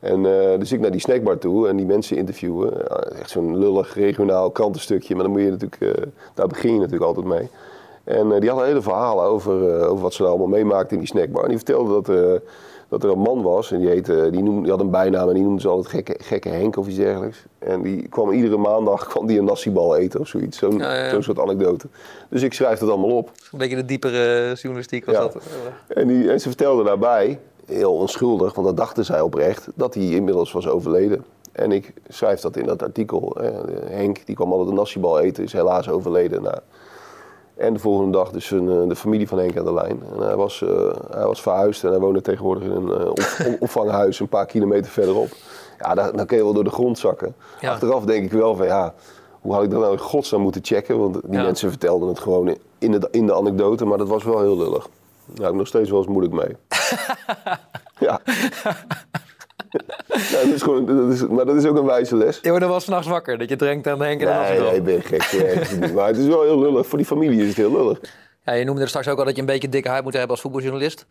[0.00, 0.22] En
[0.58, 2.88] dus ik naar die snackbar toe en die mensen interviewen.
[3.18, 7.26] Echt zo'n lullig regionaal krantenstukje, maar dan moet je natuurlijk, daar begin je natuurlijk altijd
[7.26, 7.48] mee.
[8.10, 10.98] En eh, die hadden hele verhalen over, eh, over wat ze nou allemaal meemaakten in
[10.98, 11.42] die snackbar.
[11.42, 12.48] En die vertelde dat, eh,
[12.88, 15.34] dat er een man was en die, heette, die, noemde, die had een bijnaam en
[15.34, 17.44] die noemde ze altijd gekke, gekke Henk of iets dergelijks.
[17.58, 20.58] En die kwam iedere maandag kwam die een nassibal eten of zoiets.
[20.58, 21.86] Zo'n Ja, ja, soort anekdote.
[22.28, 23.30] Dus ik schrijf dat allemaal op.
[23.52, 25.20] Een beetje de diepere journalistiek was Ja.
[25.20, 25.36] dat.
[25.86, 30.04] En, die, en ze vertelde daarbij, heel onschuldig, want dat dachten zij oprecht, dat hij
[30.04, 31.24] inmiddels was overleden.
[31.52, 33.36] En ik schrijf dat in dat artikel.
[33.84, 36.42] Henk, die kwam altijd een nassibal eten, is helaas overleden.
[36.42, 36.58] Nou,
[37.60, 40.02] en de volgende dag dus een, eh, de familie van Henk aan de lijn.
[40.14, 43.18] En hij was, eh, hij was verhuisd en hij woonde tegenwoordig in een eh, op-
[43.46, 45.28] op- opvanghuis een paar kilometer verderop.
[45.78, 47.34] Ja, daar, dan kun je wel door de grond zakken.
[47.60, 47.72] Ja.
[47.72, 48.94] Achteraf denk ik wel van ja,
[49.40, 50.98] hoe had ik dat nou in godsnaam moeten checken?
[50.98, 51.42] Want die Ja.
[51.42, 54.56] mensen vertelden het gewoon in- in de, in de anekdote, maar dat was wel heel
[54.56, 54.88] lullig.
[55.26, 56.56] Daar heb ik nog steeds wel eens moeilijk mee.
[58.08, 58.20] ja.
[60.08, 62.38] Ja, dat is gewoon, dat is, maar dat is ook een wijze les.
[62.42, 64.68] Je wordt er wel s'nachts wakker, dat je drinkt aan Henk en een Nee, afstand.
[64.68, 65.92] nee, ik ben gek.
[65.94, 66.86] Maar het is wel heel lullig.
[66.86, 68.00] Voor die familie is het heel lullig.
[68.44, 70.30] Ja, je noemde er straks ook al dat je een beetje dikke huid moet hebben
[70.30, 71.06] als voetbaljournalist.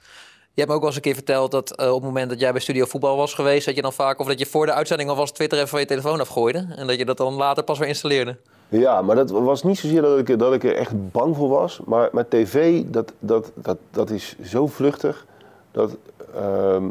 [0.53, 2.39] Je hebt me ook wel eens een keer verteld dat eh, op het moment dat
[2.39, 4.73] jij bij Studio Voetbal was geweest, dat je dan vaak, of dat je voor de
[4.73, 6.67] uitzending alvast Twitter even van je telefoon afgooide.
[6.75, 8.37] En dat je dat dan later pas weer installeerde.
[8.69, 11.49] Ja, maar dat was niet zozeer dat ik, er- dat ik er echt bang voor
[11.49, 11.79] was.
[11.85, 15.25] Maar met tv, dat, dat, dat, dat is zo vluchtig.
[15.71, 15.97] Dat,
[16.35, 16.83] ehm,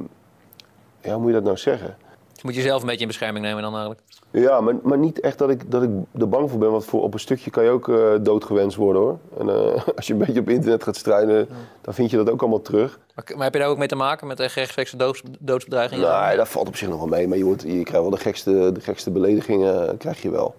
[1.02, 1.96] ja, hoe moet je dat nou zeggen?
[2.42, 4.02] Moet je zelf een beetje in bescherming nemen dan eigenlijk.
[4.30, 6.70] Ja, maar, maar niet echt dat ik, dat ik er bang voor ben.
[6.70, 9.18] Want voor, op een stukje kan je ook eh, doodgewenst worden hoor.
[9.38, 11.48] En eh, als je een beetje op internet gaat strijden,
[11.80, 12.98] dan vind je dat ook allemaal terug.
[13.14, 16.22] Maar, maar heb je daar ook mee te maken met de rechtstreekse doods, doodsbedreigingen?
[16.22, 17.28] Nee, dat valt op zich nog wel mee.
[17.28, 20.54] Maar je, wordt, je krijgt wel de gekste, de gekste beledigingen, eh, krijg je wel.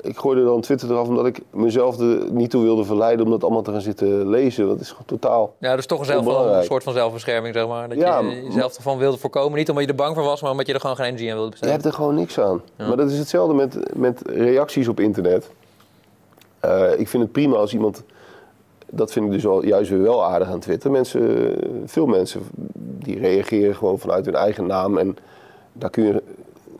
[0.00, 3.42] Ik gooide dan Twitter eraf omdat ik mezelf er niet toe wilde verleiden om dat
[3.42, 4.66] allemaal te gaan zitten lezen.
[4.66, 7.88] Want het is gewoon totaal Ja, dus toch een, soort van zelfbescherming, zeg maar.
[7.88, 9.58] Dat Ja, je jezelf ervan wilde voorkomen.
[9.58, 11.34] Niet omdat je er bang voor was, maar omdat je er gewoon geen energie aan
[11.36, 11.74] wilde Je besteden.
[11.74, 12.62] hebt er gewoon niks aan.
[12.76, 15.50] Maar dat is hetzelfde met, met reacties op internet.
[16.60, 18.02] Eh, ik vind het prima als iemand.
[18.90, 20.90] Dat vind ik dus wel, juist weer wel aardig aan Twitter.
[20.90, 22.40] Mensen, veel mensen
[22.74, 24.98] die reageren gewoon vanuit hun eigen naam.
[24.98, 25.16] En
[25.72, 26.22] daar kun je,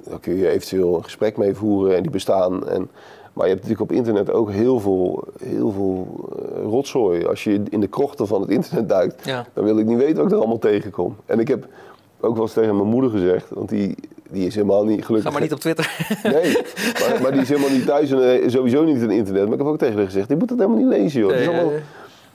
[0.08, 2.68] daar kun je eventueel een gesprek mee voeren en die bestaan.
[2.68, 2.90] En,
[3.32, 7.26] maar je hebt natuurlijk op internet ook heel veel, heel veel eh, rotzooi.
[7.26, 9.46] Als je in de krochten van het internet duikt, Ja.
[9.52, 11.16] dan wil ik niet weten wat ik er allemaal tegenkom.
[11.26, 11.66] En ik heb
[12.20, 13.94] ook wel eens tegen mijn moeder gezegd, want die,
[14.30, 15.28] die is helemaal niet gelukkig.
[15.32, 16.06] Ga maar niet op Twitter.
[16.22, 16.52] Nee,
[17.00, 19.44] maar, maar die is helemaal niet thuis en eh, sowieso niet in internet.
[19.44, 21.30] Maar ik heb ook tegen haar gezegd, je moet dat helemaal niet lezen joh.
[21.30, 21.80] Dat is Nee, allemaal, nee.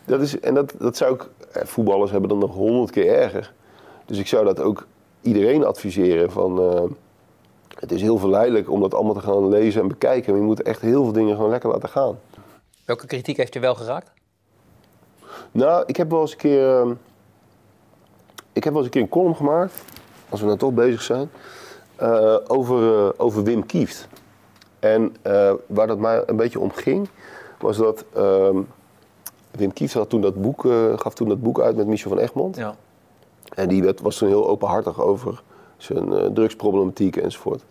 [0.05, 3.53] dat is, en dat, dat zou ik, eh, voetballers hebben dan nog honderd keer erger.
[4.05, 4.87] Dus ik zou dat ook
[5.21, 6.59] iedereen adviseren van,
[7.83, 10.31] het is heel verleidelijk om dat allemaal te gaan lezen en bekijken.
[10.31, 12.19] Maar je moet echt heel veel dingen gewoon lekker laten gaan.
[12.85, 14.11] Welke kritiek heeft je wel geraakt?
[15.51, 16.79] Nou, ik heb wel eens een keer.
[16.79, 16.91] ehm,
[18.53, 19.83] ik heb wel eens een keer een column gemaakt,
[20.29, 21.29] als we nou toch bezig zijn,
[21.95, 24.07] eh, over, eh, over Wim Kieft.
[24.79, 27.09] En eh, waar dat mij een beetje om ging,
[27.59, 28.57] was dat ehm,
[29.51, 32.55] Wim Kieft had toen dat boek, gaf toen dat boek uit met Michel van Egmond.
[32.55, 32.75] Ja.
[33.53, 35.43] En die werd, was toen heel openhartig over
[35.77, 37.63] zijn drugsproblematiek enzovoort.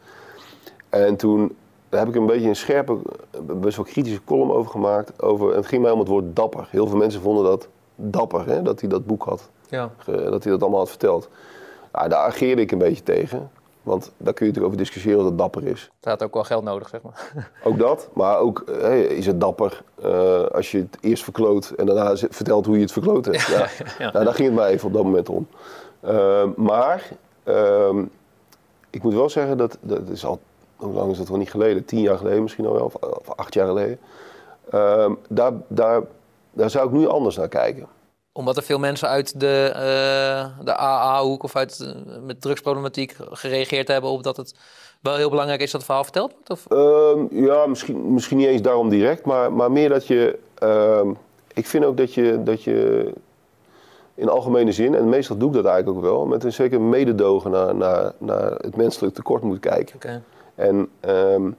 [0.92, 1.56] En toen
[1.88, 2.98] daar heb ik een beetje een scherpe,
[3.40, 5.22] best wel kritische column over gemaakt.
[5.22, 6.66] Over, en het ging mij om het woord dapper.
[6.70, 9.50] Heel veel mensen vonden dat dapper, hè, dat hij dat boek had.
[9.68, 9.90] Ja.
[10.04, 11.28] dat hij dat allemaal had verteld.
[11.92, 13.50] Nou, daar ageerde ik een beetje tegen.
[13.82, 15.90] Want daar kun je natuurlijk over discussiëren of dat dapper is.
[15.96, 17.32] Het had ook wel geld nodig, zeg maar.
[17.64, 18.60] Ook dat, maar ook
[19.08, 22.92] is het dapper eh, als je het eerst verkloot en daarna vertelt hoe je het
[22.92, 23.46] verkloot hebt.
[23.56, 23.68] Ja,
[23.98, 24.12] ja.
[24.12, 25.46] Nou, daar ging het mij even op dat moment om.
[26.00, 27.10] Eh, maar
[27.44, 28.04] ehm,
[28.90, 30.40] ik moet wel zeggen dat, dat is al,
[30.82, 31.84] hoe lang is dat wel niet geleden?
[31.84, 33.98] Tien jaar geleden misschien al wel, of, of acht jaar geleden.
[34.70, 36.02] Ehm, daar, daar,
[36.52, 37.86] daar zou ik nu anders naar kijken.
[38.32, 43.88] Omdat er veel mensen uit de, eh, de AA-hoek of uit, eh, met drugsproblematiek gereageerd
[43.88, 44.54] hebben op dat het
[45.00, 46.50] wel heel belangrijk is dat het verhaal verteld wordt?
[46.50, 46.66] Of?
[46.66, 50.38] Ehm, ja, misschien, misschien niet eens daarom direct, maar, maar meer dat je.
[50.54, 51.08] ehm,
[51.54, 53.12] ik vind ook dat je, dat je
[54.14, 57.50] in algemene zin, en meestal doe ik dat eigenlijk ook wel, met een zeker mededogen
[57.50, 60.22] naar, naar, naar het menselijk tekort moet kijken.
[60.62, 61.50] En, ehm,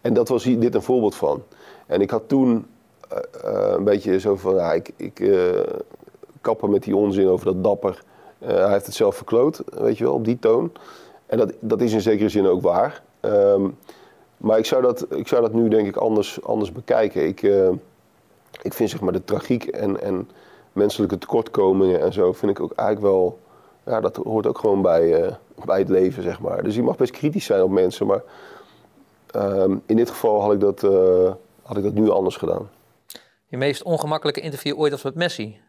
[0.00, 1.42] en dat was dit een voorbeeld van.
[1.86, 2.66] En ik had toen
[3.08, 5.60] eh, eh, een beetje zo van, ja, ik, ik eh,
[6.40, 8.02] kappen met die onzin over dat dapper.
[8.38, 10.72] Hij heeft het zelf verkloot, weet je wel, op die toon.
[11.26, 13.02] En dat, dat is in zekere zin ook waar.
[13.20, 13.68] Ehm,
[14.36, 17.26] maar ik zou, dat, ik zou dat nu denk ik anders, anders bekijken.
[17.26, 17.42] Ik,
[18.62, 20.30] ik vind zeg maar de tragiek en, en
[20.72, 23.38] menselijke tekortkomingen en zo, vind ik ook eigenlijk wel...
[23.86, 26.62] Ja, dat hoort ook gewoon bij, bij het leven, zeg maar.
[26.62, 28.22] Dus je mag best kritisch zijn op mensen, maar
[29.30, 31.32] ehm, in dit geval had ik, dat, eh,
[31.62, 32.68] had ik dat nu anders gedaan.
[33.46, 35.60] Je meest ongemakkelijke interview ooit was met Messi.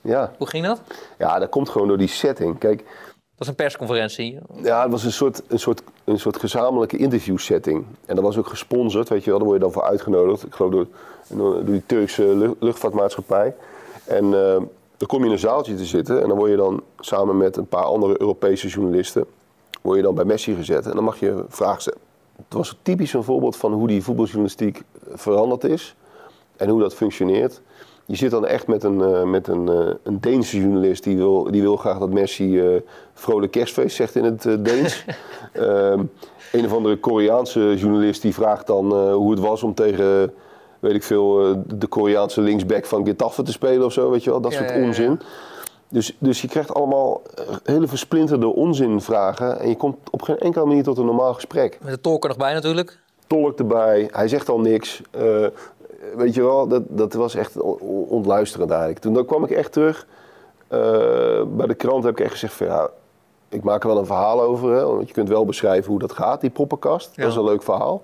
[0.00, 0.32] Ja.
[0.38, 0.80] Hoe ging dat?
[1.18, 2.58] Ja, dat komt gewoon door die setting.
[2.58, 4.38] Kijk, Dat was een persconferentie.
[4.62, 7.84] ja, het was een soort, een soort, een soort gezamenlijke interviewsetting.
[8.06, 9.38] En dat was ook gesponsord, weet je wel.
[9.38, 10.46] Daar word je dan voor uitgenodigd.
[10.46, 10.86] Ik geloof door,
[11.28, 13.54] door die Turkse lu- luchtvaartmaatschappij.
[14.04, 14.62] En eh,
[15.02, 16.22] dan kom je in een zaaltje te zitten.
[16.22, 19.24] En dan word je dan samen met een paar andere Europese journalisten...
[19.80, 20.86] word je dan bij Messi gezet.
[20.86, 22.00] En dan mag je vragen stellen.
[22.36, 24.82] Het was typisch een voorbeeld van hoe die voetbaljournalistiek
[25.12, 25.96] veranderd is.
[26.56, 27.60] En hoe dat functioneert.
[28.06, 31.50] Je zit dan echt met een, eh, met een, eh, een Deense journalist die wil,
[31.50, 32.80] die wil graag dat Messi eh
[33.14, 35.04] vrolijk kerstfeest zegt in het eh, Deens.
[35.52, 36.04] Ehm,
[36.52, 40.32] een of andere Koreaanse journalist die vraagt dan hoe het was om tegen,
[40.82, 44.30] weet ik veel, eh, de Koreaanse linksback van Getafe te spelen of zo, weet je
[44.30, 44.40] wel.
[44.40, 45.20] Dat Ja, soort onzin.
[45.88, 50.64] Dus, dus je krijgt allemaal eh, hele versplinterde onzinvragen en je komt op geen enkele
[50.64, 52.98] manier tot een normaal gesprek Met de tolk er nog bij natuurlijk.
[53.26, 54.08] tolk erbij.
[54.12, 55.02] Hij zegt al niks.
[55.10, 55.46] Eh,
[56.16, 59.00] weet je wel, dat, dat was echt on- on- ontluisterend eigenlijk.
[59.00, 60.06] Toen dan kwam ik echt terug.
[61.48, 62.88] bij de krant heb ik echt gezegd van ja,
[63.48, 64.72] ik maak er wel een verhaal over.
[64.74, 67.10] Hè, want je kunt wel beschrijven hoe dat gaat, die poppenkast.
[67.16, 67.22] Ja.
[67.22, 68.02] Dat is een leuk verhaal.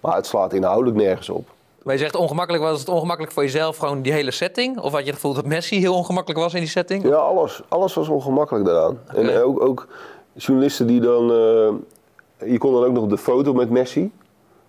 [0.00, 1.48] Maar het slaat inhoudelijk nergens op.
[1.82, 4.78] Maar je zegt ongemakkelijk, was het ongemakkelijk voor jezelf, gewoon die hele setting?
[4.80, 7.04] Of had je het gevoel dat Messi heel ongemakkelijk was in die setting?
[7.04, 8.98] Ja, alles, alles was ongemakkelijk daaraan.
[9.06, 9.86] En ook, ook
[10.34, 11.30] journalisten die dan...
[11.30, 14.12] eh, je kon dan ook nog de foto met Messi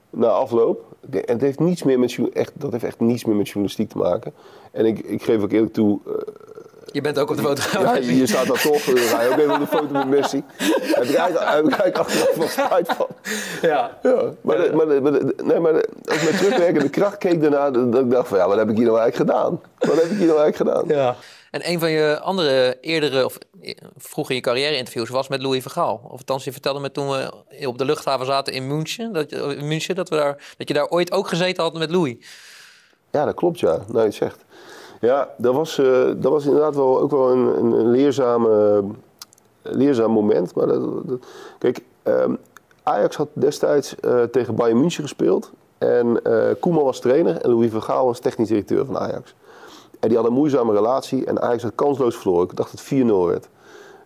[0.10, 0.86] na afloop.
[1.10, 3.98] En het heeft niets meer met, echt, dat heeft echt niets meer met journalistiek te
[3.98, 4.34] maken.
[4.72, 6.00] En ik, ik geef ook eerlijk toe...
[6.06, 6.14] eh,
[6.92, 7.82] Je bent ook op de foto.
[7.82, 10.44] ja, je, je staat daar toch, je ook even op de foto met Messi.
[10.58, 13.08] Daar heb ik eigenlijk, achteraf wel spijt van.
[13.62, 13.98] Ja.
[14.04, 17.42] Ja, maar, de, maar, de, maar de- nee, maar als ik met terugwerkende kracht keek
[17.42, 19.62] daarna, dat dat ik dacht van ja, wat heb ik hier nou eigenlijk gedaan?
[19.78, 20.98] Wat heb ik hier nou eigenlijk gedaan?
[20.98, 21.16] Ja.
[21.52, 25.42] En een van je andere eerdere, of eh, vroeg in je carrière interviews was met
[25.42, 26.02] Louis Vergaal.
[26.04, 27.32] Of althans, je vertelde me toen we
[27.68, 30.74] op de luchthaven zaten in München, dat, je- in München, dat, we daar, dat je
[30.74, 32.16] daar ooit ook gezeten had met Louis.
[33.12, 33.80] Ja, dat klopt, ja.
[33.88, 34.38] Nou, je zegt.
[35.02, 38.84] Ja, dat was, eh, dat was inderdaad wel, ook wel een, een, leerzame,
[39.62, 40.56] leerzaam moment.
[40.56, 40.82] Maar dat,
[41.58, 42.36] kijk, ehm,
[42.84, 45.52] Ajax had destijds eh, tegen Bayern München gespeeld.
[45.78, 49.36] En eh Koeman was trainer en Louis van Gaal was technisch directeur van Ajax.
[50.00, 52.50] En die hadden een moeizame relatie en Ajax had kansloos verloren.
[52.50, 53.48] Ik dacht dat het 4-0 werd.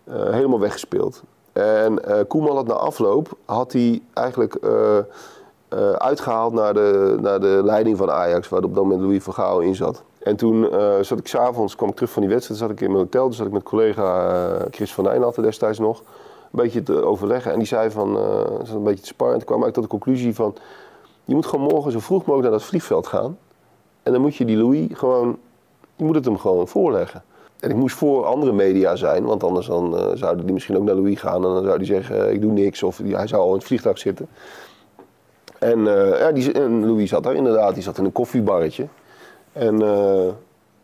[0.04, 1.24] Eh, helemaal weggespeeld.
[1.56, 7.40] En eh, Koeman had na afloop, had hij eigenlijk eh, eh, uitgehaald naar de, naar
[7.40, 10.04] de leiding van Ajax, waar op dat moment Louis van Gaal in zat.
[10.26, 12.88] En toen eh, zat ik s'avonds, kwam ik terug van die wedstrijd, zat ik in
[12.92, 13.24] mijn hotel.
[13.24, 17.52] Toen zat ik met collega eh, Chris van Nijnatten destijds nog, een beetje te overleggen.
[17.52, 19.36] En die zei van, eh zat een beetje te sparren.
[19.36, 20.56] En toen kwam ik tot de conclusie van,
[21.26, 23.38] je moet gewoon morgen zo vroeg mogelijk naar dat vliegveld gaan.
[24.04, 25.38] En dan moet je die Louis gewoon,
[25.96, 27.24] je moet het hem gewoon voorleggen.
[27.60, 30.96] En ik moest voor andere media zijn, want anders dan, zouden die misschien ook naar
[30.96, 31.36] Louis gaan.
[31.36, 32.84] En dan zou die zeggen, ik doe niks.
[32.84, 34.28] Of hij zou al in het vliegtuig zitten.
[35.60, 35.86] En,
[36.20, 38.88] ja, die, en Louis zat daar inderdaad, die zat in een koffiebarretje.
[39.56, 40.26] En, eh,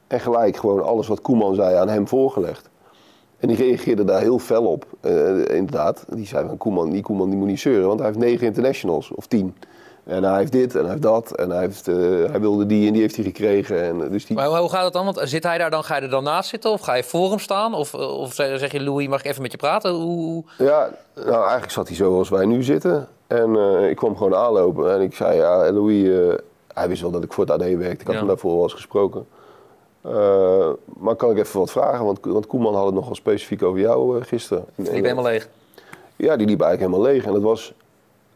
[0.08, 2.70] en gelijk gewoon alles wat Koeman zei aan hem voorgelegd.
[3.40, 6.06] En die reageerde daar heel fel op, eh, inderdaad.
[6.10, 9.12] Die zei van Koeman, die Koeman die moet niet zeuren, want hij heeft negen internationals,
[9.16, 9.56] of tien.
[10.04, 11.36] En hij heeft dit en hij heeft dat.
[11.36, 11.96] En hij, heeft, eh,
[12.32, 13.82] hij wilde die en die heeft hij gekregen.
[13.84, 14.36] En, dus die...
[14.36, 15.06] Maar hoe- gaat het dan?
[15.06, 16.72] Want zit hij daar dan, ga je er dan naast zitten?
[16.72, 17.74] Of ga je voor hem staan?
[17.74, 19.92] Of, of zeg je, Louis, mag ik even met je praten?
[19.92, 20.44] Hoe...
[20.58, 23.08] Ja, nou eigenlijk zat hij zo als wij nu zitten.
[23.28, 23.56] En
[23.90, 26.10] ik kwam gewoon aanlopen en ik zei, ja, Louis,
[26.74, 27.86] hij wist wel dat ik voor het AD werkte.
[28.02, 29.26] Ik had hem daarvoor wel eens gesproken.
[30.02, 30.70] Eh,
[31.00, 32.06] maar kan ik even wat vragen?
[32.06, 34.64] Want, want Koeman had het nogal specifiek over jou eh, gisteren.
[34.76, 35.50] En- Die ben helemaal leeg.
[36.16, 37.26] Ja, die liep eigenlijk helemaal leeg.
[37.26, 37.74] En dat was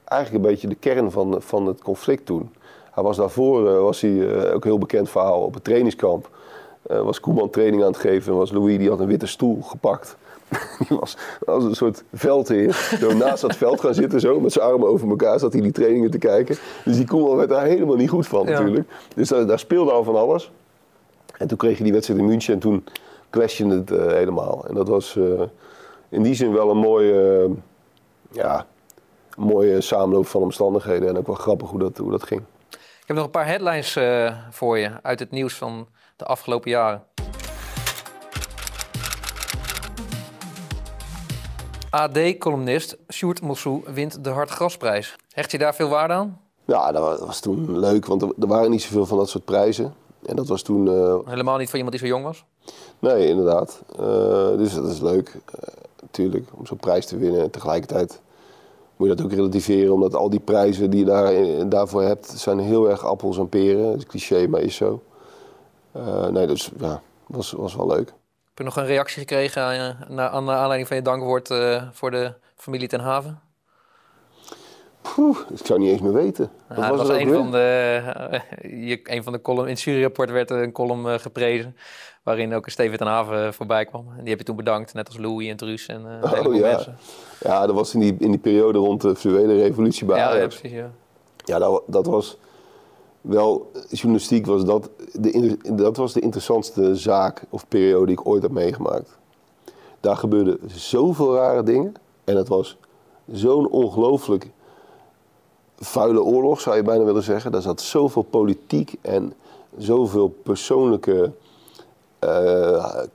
[0.04, 2.54] eigenlijk een beetje de kern van, van het conflict toen.
[2.92, 6.30] Hij was daarvoor, eh, was hij ook een heel bekend verhaal op het trainingskamp.
[6.82, 10.18] Was Koeman training aan het geven en was Louis, die had een witte stoel gepakt.
[10.88, 12.74] die was als een soort veldheer.
[13.00, 15.72] Zo naast dat veld gaan zitten, zo met zijn armen over elkaar, zat hij die
[15.72, 16.58] trainingen te kijken.
[16.84, 18.52] Dus die Koeman werd daar helemaal niet goed van Ja.
[18.52, 18.88] natuurlijk.
[19.16, 20.52] Dus daar, daar speelde al van alles.
[21.38, 22.84] En toen kreeg je die wedstrijd in München en toen
[23.30, 24.66] questioned het eh, helemaal.
[24.68, 25.42] En dat was eh,
[26.10, 27.50] in die zin wel een mooie, eh,
[28.32, 28.66] ja,
[29.38, 31.10] een mooie samenloop van omstandigheden.
[31.10, 32.42] En ook wel grappig hoe dat, hoe dat ging.
[32.72, 34.00] Ik heb nog een paar headlines
[34.50, 37.04] voor je uit het nieuws van de afgelopen jaren.
[41.96, 45.16] AD-columnist Sjoerd Mossou wint de Hartgrasprijs.
[45.32, 46.40] Hecht je daar veel waarde aan?
[46.66, 49.46] Ja, dat wa- dat was toen leuk, want er, waren niet zoveel van dat soort
[49.46, 49.94] prijzen.
[50.26, 52.46] En dat was toen eh, Helemaal niet voor iemand die zo jong was?
[53.00, 53.82] Nee, inderdaad.
[54.00, 55.36] Eh, dus dat is leuk,
[56.02, 57.42] natuurlijk, om zo'n prijs te winnen.
[57.42, 58.22] En tegelijkertijd
[58.96, 62.60] moet je dat ook relativeren, omdat al die prijzen die je daar, daarvoor hebt, zijn
[62.60, 63.86] heel erg appels en peren.
[63.90, 65.02] Dat is cliché, maar is zo.
[65.92, 68.14] Eh, nee, dus ja, was, was wel leuk.
[68.56, 71.84] Heb je nog een reactie gekregen aan, na, aan naar aanleiding van je dankwoord eh,
[71.92, 73.40] voor de familie ten Haven?
[75.02, 76.50] Poeh, ik zou niet eens meer weten.
[76.76, 77.34] Dat was een weer?
[77.36, 78.02] van de,
[78.32, 81.76] eh, je- een van de column, in het juryrapport werd een column eh, geprezen,
[82.24, 84.08] waarin ook Steven ten Haven voorbij kwam.
[84.10, 86.72] En die heb je toen bedankt, net als Louis en Truus en heleboel Oh ja.
[86.72, 86.98] mensen.
[87.40, 90.48] Ja, dat was in die, in die periode rond de fluwele revolutie bij Ja, ja,
[90.48, 90.92] precies, ja.
[91.46, 92.38] Ja, dat, dat was
[93.26, 98.42] wel, journalistiek was dat, de, dat was de interessantste zaak of periode die ik ooit
[98.42, 99.18] heb meegemaakt.
[100.00, 102.78] Daar gebeurden zoveel rare dingen en het was
[103.32, 104.50] zo'n ongelooflijk
[105.76, 107.52] vuile oorlog, zou je bijna willen zeggen.
[107.52, 109.34] Daar zat zoveel politiek en
[109.78, 111.32] zoveel persoonlijke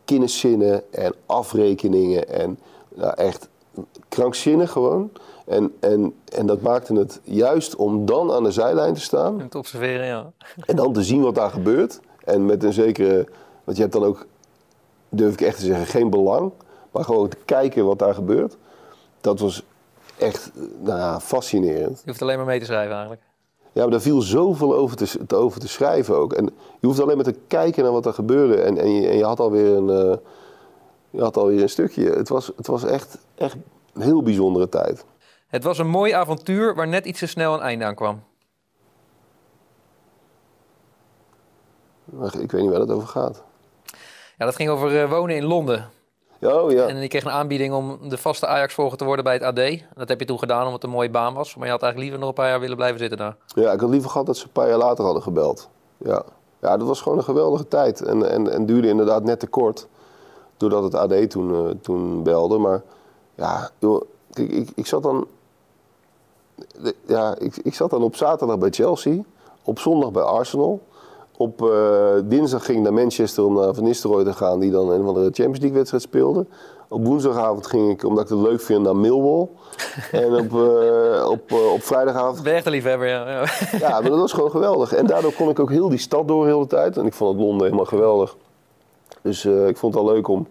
[0.05, 2.59] kenniszinnen en afrekeningen en
[2.95, 3.49] nou, echt
[4.09, 5.11] krankzinnig gewoon.
[5.51, 9.49] En, en, en dat maakte het juist om dan aan de zijlijn te staan Om
[9.49, 10.33] te observeren, ja.
[10.67, 12.01] en dan te zien wat daar gebeurt.
[12.25, 13.27] En met een zekere,
[13.65, 14.27] want je hebt dan ook,
[15.09, 16.53] durf ik echt te zeggen, geen belang.
[16.91, 18.57] Maar gewoon te kijken wat daar gebeurt.
[19.21, 19.63] Dat was
[20.19, 21.99] echt nou fascinerend.
[22.05, 23.23] Je hoeft alleen maar mee te schrijven eigenlijk.
[23.73, 26.33] Ja, maar daar viel zoveel over te, te- over te schrijven ook.
[26.33, 26.45] En
[26.81, 28.55] je hoeft alleen maar te kijken naar wat er gebeurde.
[28.57, 30.17] En, en, je, en je had alweer een, eh,
[31.11, 32.11] je had alweer een stukje.
[32.11, 33.57] Het was, het was echt, echt
[33.93, 35.05] een heel bijzondere tijd.
[35.51, 38.23] Het was een mooi avontuur waar net iets te snel een einde aan kwam.
[42.39, 43.43] Ik weet niet waar het over gaat.
[44.37, 45.91] Ja, dat ging over eh, wonen in Londen.
[46.41, 46.87] Oh ja.
[46.87, 49.85] En je kreeg een aanbieding om de vaste Ajax-volger te worden bij het AD.
[49.95, 51.57] Dat heb je toen gedaan omdat het een mooie baan was.
[51.57, 53.37] Maar je had eigenlijk liever nog een paar jaar willen blijven zitten daar.
[53.47, 55.69] Ja, ik had liever gehad dat ze een paar jaar later hadden gebeld.
[55.97, 56.23] Ja,
[56.61, 58.01] ja dat was gewoon een geweldige tijd.
[58.01, 59.89] En, en, en duurde inderdaad net te kort.
[60.57, 62.59] Doordat het AD toen, eh, toen belde.
[62.59, 62.83] Maar
[63.35, 65.27] ja, joh, kijk, ik, ik zat dan...
[67.07, 69.19] Ja, ik, ik zat dan op zaterdag bij Chelsea.
[69.65, 70.81] Op zondag bij Arsenal.
[71.37, 74.59] Op eh, dinsdag ging ik naar Manchester om naar Van Nistelrooy te gaan.
[74.59, 76.47] Die dan een van de Champions League wedstrijd speelde.
[76.89, 79.49] Op woensdagavond ging ik, omdat ik het leuk vind, naar Millwall.
[80.13, 83.45] en op, eh, op, eh, op vrijdagavond Ben je echt een liefhebber, ja.
[83.79, 84.01] ja.
[84.01, 84.95] maar dat was gewoon geweldig.
[84.95, 86.97] En daardoor kon ik ook heel die stad door heel de tijd.
[86.97, 88.37] En ik vond het Londen helemaal geweldig.
[89.23, 90.47] Dus ik vond het al leuk om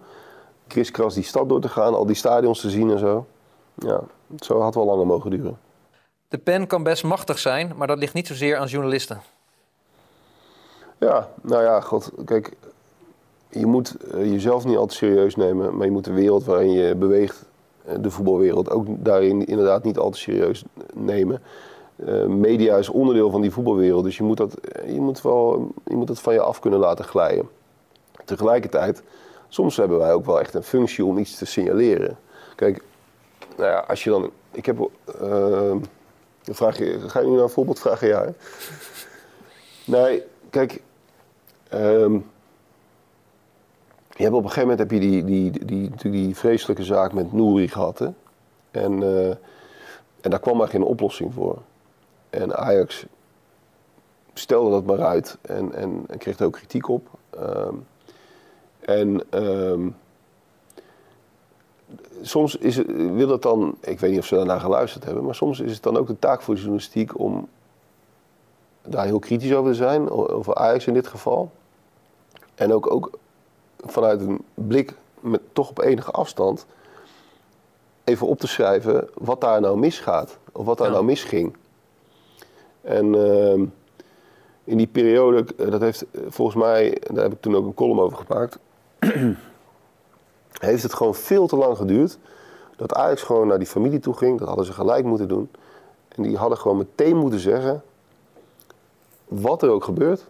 [0.67, 1.95] kriskras die stad door te gaan.
[1.95, 3.25] Al die stadions te zien en zo.
[3.75, 4.01] Ja,
[4.39, 5.57] zo had wel langer mogen duren.
[6.29, 9.21] De pen kan best machtig zijn, maar dat ligt niet zozeer aan journalisten.
[10.97, 12.51] Ja, nou ja, god, kijk.
[13.49, 15.77] Je moet eh, jezelf niet altijd serieus nemen.
[15.77, 17.45] Maar je moet de wereld waarin je beweegt,
[17.85, 20.63] eh, de voetbalwereld, ook daarin inderdaad niet altijd serieus
[20.93, 21.41] nemen.
[21.95, 24.03] Eh, media is onderdeel van die voetbalwereld.
[24.03, 24.53] Dus je moet, dat,
[24.85, 27.49] je, moet wel, je moet het van je af kunnen laten glijden.
[28.25, 29.03] Tegelijkertijd,
[29.47, 32.17] soms hebben wij ook wel echt een functie om iets te signaleren.
[32.55, 32.83] Kijk,
[33.57, 34.29] nou ja, als je dan.
[34.51, 34.89] Ik heb.
[36.49, 38.07] Dan vraag je, ga je nu naar een voorbeeld vragen?
[38.07, 38.33] Ja.
[39.85, 40.81] Nee, kijk.
[41.69, 42.13] ehm,
[44.09, 47.33] je hebt op een gegeven moment heb je die, die, die, die, vreselijke zaak met
[47.33, 47.99] Nouri gehad.
[47.99, 48.07] Hè?
[48.71, 49.29] En, eh,
[50.21, 51.61] en daar kwam maar geen oplossing voor.
[52.29, 53.05] En Ajax
[54.33, 57.07] stelde dat maar uit en, en, en kreeg er ook kritiek op.
[57.29, 57.75] Ehm,
[58.79, 59.89] en ehm,
[62.21, 65.35] soms is het, wil het dan, ik weet niet of ze daarnaar geluisterd hebben, maar
[65.35, 67.47] soms is het dan ook de taak voor de journalistiek om
[68.81, 71.51] daar heel kritisch over te zijn, over Ajax in dit geval.
[72.55, 73.11] En ook, ook
[73.85, 76.65] vanuit een blik met toch op enige afstand
[78.03, 80.37] even op te schrijven wat daar nou misgaat.
[80.51, 80.93] Of wat daar Ja.
[80.93, 81.55] nou misging.
[82.81, 83.65] En ehm,
[84.63, 87.73] in die periode, eh, dat heeft eh, volgens mij, daar heb ik toen ook een
[87.73, 88.59] column over gemaakt,
[90.51, 92.17] heeft het gewoon veel te lang geduurd.
[92.75, 94.39] Dat Ajax gewoon naar die familie toe ging.
[94.39, 95.49] Dat hadden ze gelijk moeten doen.
[96.15, 97.83] En die hadden gewoon meteen moeten zeggen,
[99.27, 100.25] wat er ook gebeurt,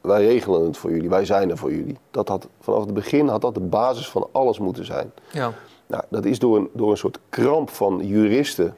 [0.00, 1.98] wij regelen het voor jullie, wij zijn er voor jullie.
[2.10, 5.12] Dat had, vanaf het begin had dat de basis van alles moeten zijn.
[5.32, 5.52] Ja.
[5.86, 8.76] Nou, dat is door een, door een soort kramp van juristen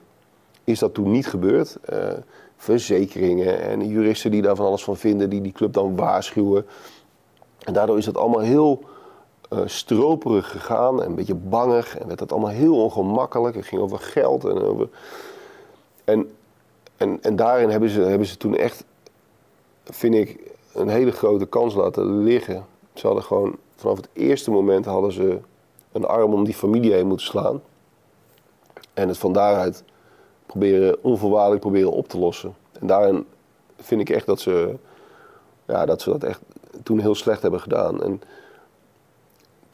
[0.64, 1.76] is dat toen niet gebeurd.
[1.82, 2.12] Eh,
[2.56, 6.66] verzekeringen en juristen die daar van alles van vinden, die die club dan waarschuwen.
[7.58, 8.84] En daardoor is dat allemaal heel
[9.54, 11.98] eh, stroperig gegaan en een beetje bangig.
[11.98, 13.56] En werd dat allemaal heel ongemakkelijk.
[13.56, 14.88] Het ging over geld en over...
[16.04, 16.30] En,
[16.96, 18.84] en, en daarin hebben ze, hebben ze toen echt,
[19.84, 22.66] vind ik, een hele grote kans laten liggen.
[22.94, 25.38] Ze hadden gewoon, vanaf het eerste moment hadden ze
[25.92, 27.62] een arm om die familie heen moeten slaan.
[28.94, 29.84] En het van daaruit
[30.46, 32.54] proberen, onvoorwaardelijk proberen op te lossen.
[32.80, 33.26] En daarin
[33.76, 34.74] vind ik echt dat ze,
[35.66, 36.40] ja, dat ze dat echt
[36.82, 38.02] toen heel slecht hebben gedaan.
[38.02, 38.20] En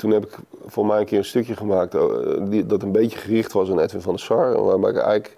[0.00, 0.36] toen heb ik
[0.66, 4.00] voor mij een keer een stukje gemaakt eh, dat een beetje gericht was aan Edwin
[4.00, 4.62] van der Sar.
[4.62, 5.36] Waarbij ik eigenlijk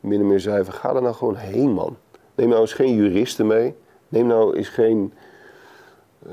[0.00, 1.96] min of meer zei van ga er nou gewoon heen man.
[2.34, 3.74] Neem nou eens geen juristen mee.
[4.08, 5.12] Neem nou eens geen
[6.26, 6.32] eh,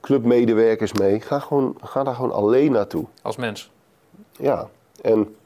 [0.00, 1.20] clubmedewerkers mee.
[1.20, 3.04] Ga, gewoon, ga daar gewoon alleen naartoe.
[3.22, 3.70] Als mens.
[4.30, 4.68] Ja,
[5.00, 5.36] en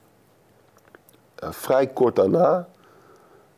[1.34, 2.68] eh, vrij kort daarna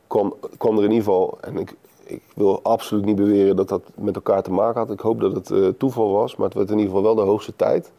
[0.06, 1.74] kwam, kwam er in ieder geval, en ik,
[2.08, 4.90] ik wil absoluut niet beweren dat dat met elkaar te maken had.
[4.90, 7.30] Ik hoop dat het eh, toeval was, maar het werd in ieder geval wel de
[7.30, 7.90] hoogste tijd.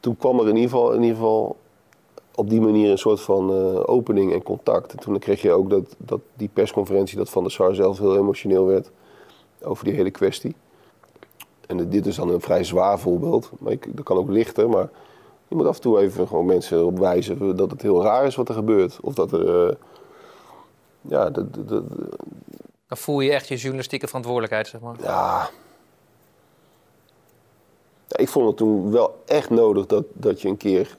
[0.00, 1.56] Toen kwam er in ieder geval, in ieder geval
[2.34, 4.92] op die manier een soort van eh, opening en contact.
[4.92, 8.16] En toen kreeg je ook dat, dat die persconferentie, dat Van der Sar zelf heel
[8.16, 8.90] emotioneel werd
[9.62, 10.54] over die hele kwestie.
[11.66, 14.68] En dit is dan een vrij zwaar voorbeeld, maar ik, dat kan ook lichter.
[14.68, 14.90] Maar
[15.48, 18.34] je moet af en toe even gewoon mensen erop wijzen dat het heel raar is
[18.34, 18.98] wat er gebeurt.
[19.00, 19.74] Of dat er, uh,
[21.00, 21.82] ja, dat, dat,
[22.88, 24.96] Dan voel je echt je journalistieke verantwoordelijkheid, zeg maar.
[25.02, 25.50] ja.
[28.08, 30.96] Ja, Ik vond het toen wel echt nodig dat, dat je een keer,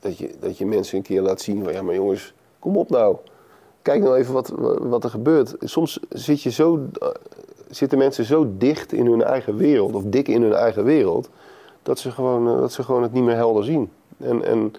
[0.00, 2.90] dat je, dat je mensen een keer laat zien van ja, maar jongens, kom op
[2.90, 3.16] nou.
[3.82, 5.54] Kijk nou even wat, wat er gebeurt.
[5.58, 6.88] Soms zit je zo,
[7.68, 11.28] zitten mensen zo dicht in hun eigen wereld, of dik in hun eigen wereld,
[11.82, 13.92] dat ze gewoon, eh, dat ze gewoon het niet meer helder zien.
[14.18, 14.72] En, en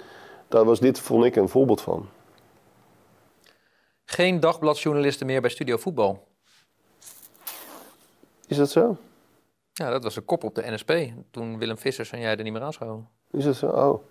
[0.47, 2.05] daar was dit, vond ik, een voorbeeld van.
[4.05, 6.26] Geen dagbladjournalisten meer bij Studio Voetbal.
[8.47, 8.97] Is dat zo?
[9.73, 10.93] Ja, dat was de kop op de NSP.
[11.31, 13.07] Toen Willem Vissers en jij er niet meer aanschoven.
[13.31, 13.67] Is dat zo?
[13.67, 14.03] Oh.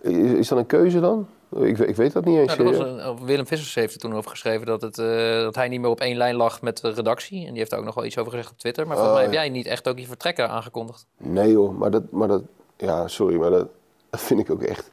[0.00, 1.26] Is, is dat een keuze dan?
[1.60, 2.56] Ik, ik weet dat niet eens.
[2.56, 2.80] Nou, dat
[3.18, 5.06] een- Willem Vissers heeft er toen over geschreven dat, het, eh,
[5.40, 7.40] dat hij niet meer op één lijn lag met de redactie.
[7.40, 8.86] En die heeft daar ook nog wel iets over gezegd op Twitter.
[8.86, 9.44] Maar volgens Oh, mij heb ja.
[9.44, 11.06] jij niet echt ook je vertrekken aangekondigd.
[11.16, 12.42] Nee joh, maar dat, maar dat,
[12.76, 13.68] ja, sorry, maar dat,
[14.10, 14.90] dat vind ik ook echt.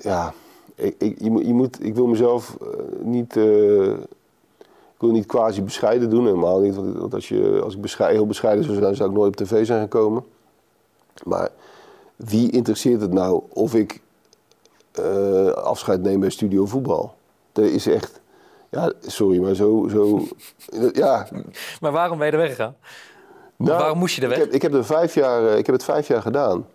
[0.00, 0.32] Ja,
[0.74, 2.68] ik, ik, je, moet- je moet, ik wil mezelf eh,
[3.00, 3.92] niet, eh,
[5.02, 6.74] wil niet quasi bescheiden doen, helemaal niet.
[6.74, 9.66] Want, als, je, als ik bescheiden, heel bescheiden zou zijn, zou ik nooit op tv
[9.66, 10.24] zijn gekomen.
[11.24, 11.50] Maar
[12.16, 14.00] wie interesseert het nou of ik
[14.92, 17.14] eh, afscheid neem bij Studio Voetbal?
[17.52, 18.20] Dat is echt,
[18.68, 20.20] ja, sorry, maar zo, zo
[21.02, 21.26] ja,
[21.80, 22.76] Maar waarom ben je er weggegaan?
[23.56, 24.38] nou, waarom moest je er weg?
[24.38, 26.66] Ik heb, ik heb, er vijf jaar, eh, ik heb het vijf jaar gedaan.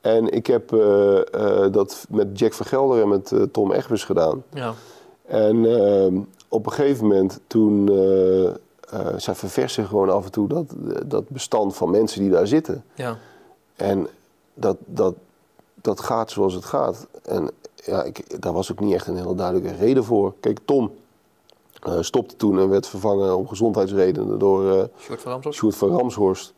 [0.00, 4.42] En ik heb eh, dat met Jack Vergelder en met Tom Egbers gedaan.
[4.52, 4.74] Ja.
[5.26, 7.88] En ehm, op een gegeven moment toen...
[7.88, 8.54] eh
[8.90, 10.64] eh, zij verversen gewoon af en toe dat,
[11.06, 12.84] dat bestand van mensen die daar zitten.
[12.94, 13.18] Ja.
[13.76, 14.08] En
[14.54, 15.14] dat, dat,
[15.74, 17.06] dat gaat zoals het gaat.
[17.22, 20.34] En ja, ik, daar was ook niet echt een hele duidelijke reden voor.
[20.40, 20.90] Kijk, Tom
[21.82, 25.58] eh, stopte toen en werd vervangen om gezondheidsredenen door eh Sjoerd van Ramshorst?
[25.58, 26.52] Sjoerd van Ramshorst.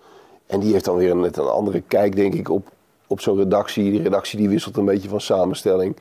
[0.47, 2.69] En die heeft dan weer een, net een andere kijk, denk ik, op,
[3.07, 3.91] op zo'n redactie.
[3.91, 5.97] Die redactie die wisselt een beetje van samenstelling.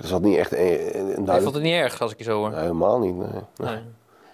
[0.00, 2.38] Er zat niet echt een, een Ik vond het niet erg als ik je zo
[2.38, 2.50] hoor.
[2.50, 3.26] Nee, helemaal niet, nee.
[3.56, 3.78] Nee.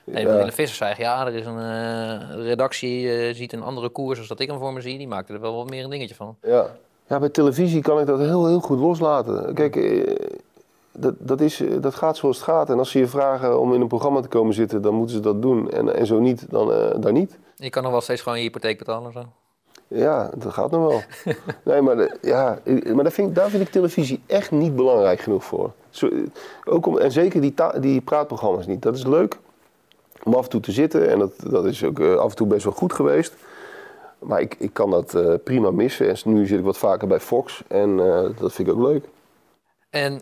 [0.05, 0.31] Nee, Ja.
[0.31, 4.29] Willem Vissers zei, ja, er is een eh, redactie, eh, ziet een andere koers als
[4.29, 4.99] dat ik hem voor me zie.
[4.99, 6.37] Die maakte er wel wat meer een dingetje van.
[6.43, 6.67] Ja.
[7.09, 9.55] ja, bij televisie kan ik dat heel, heel goed loslaten.
[9.55, 10.14] Kijk, eh,
[10.93, 12.71] dat, dat, is, dat gaat zoals het gaat.
[12.71, 15.23] En als ze je vragen om in een programma te komen zitten, dan moeten ze
[15.23, 15.71] dat doen.
[15.71, 17.39] En, en zo niet, dan, dan niet.
[17.57, 19.25] Je kan nog wel steeds gewoon je hypotheek betalen of zo.
[19.89, 21.03] Ja, dat gaat nog wel.
[21.72, 22.59] nee, maar, de- ja,
[22.95, 25.72] maar daar, vind ik, daar vind ik televisie echt niet belangrijk genoeg voor.
[25.91, 26.11] Zo,
[26.64, 28.82] ook om, en zeker die, ta- die praatprogramma's niet.
[28.82, 29.39] Dat is leuk
[30.22, 31.11] om af en toe te zitten.
[31.11, 33.34] En dat, dat is ook eh, af en toe best wel goed geweest.
[34.18, 36.09] Maar ik, ik kan dat eh, prima missen.
[36.09, 37.62] En nu zit ik wat vaker bij Fox.
[37.68, 39.05] En eh, dat vind ik ook leuk.
[39.91, 40.20] En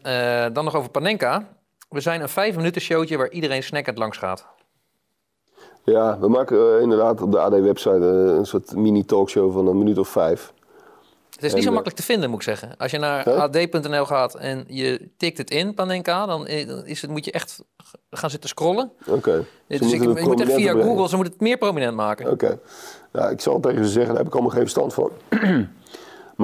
[0.52, 1.48] dan nog over Panenka.
[1.88, 4.46] We zijn een vijf minuten showtje waar iedereen snackend langs gaat.
[5.84, 8.04] Ja, we maken eh, inderdaad op de AD-website
[8.38, 10.52] een soort mini-talkshow van een minuut of vijf.
[11.30, 12.76] Het is En, niet zo eh, makkelijk te vinden, moet ik zeggen.
[12.76, 17.10] Als je naar ad.nl gaat en je tikt het in, Panenka, dan eh, is het,
[17.10, 17.62] moet je echt
[18.10, 18.92] gaan zitten scrollen.
[19.06, 19.44] Oké.
[19.66, 20.82] Dus Ze ik, moet het via brengen.
[20.82, 22.30] Google, ze moeten het meer prominent maken.
[22.30, 22.58] Oké.
[23.12, 25.10] Ja, ik zal tegen ze zeggen, daar heb ik allemaal geen verstand van.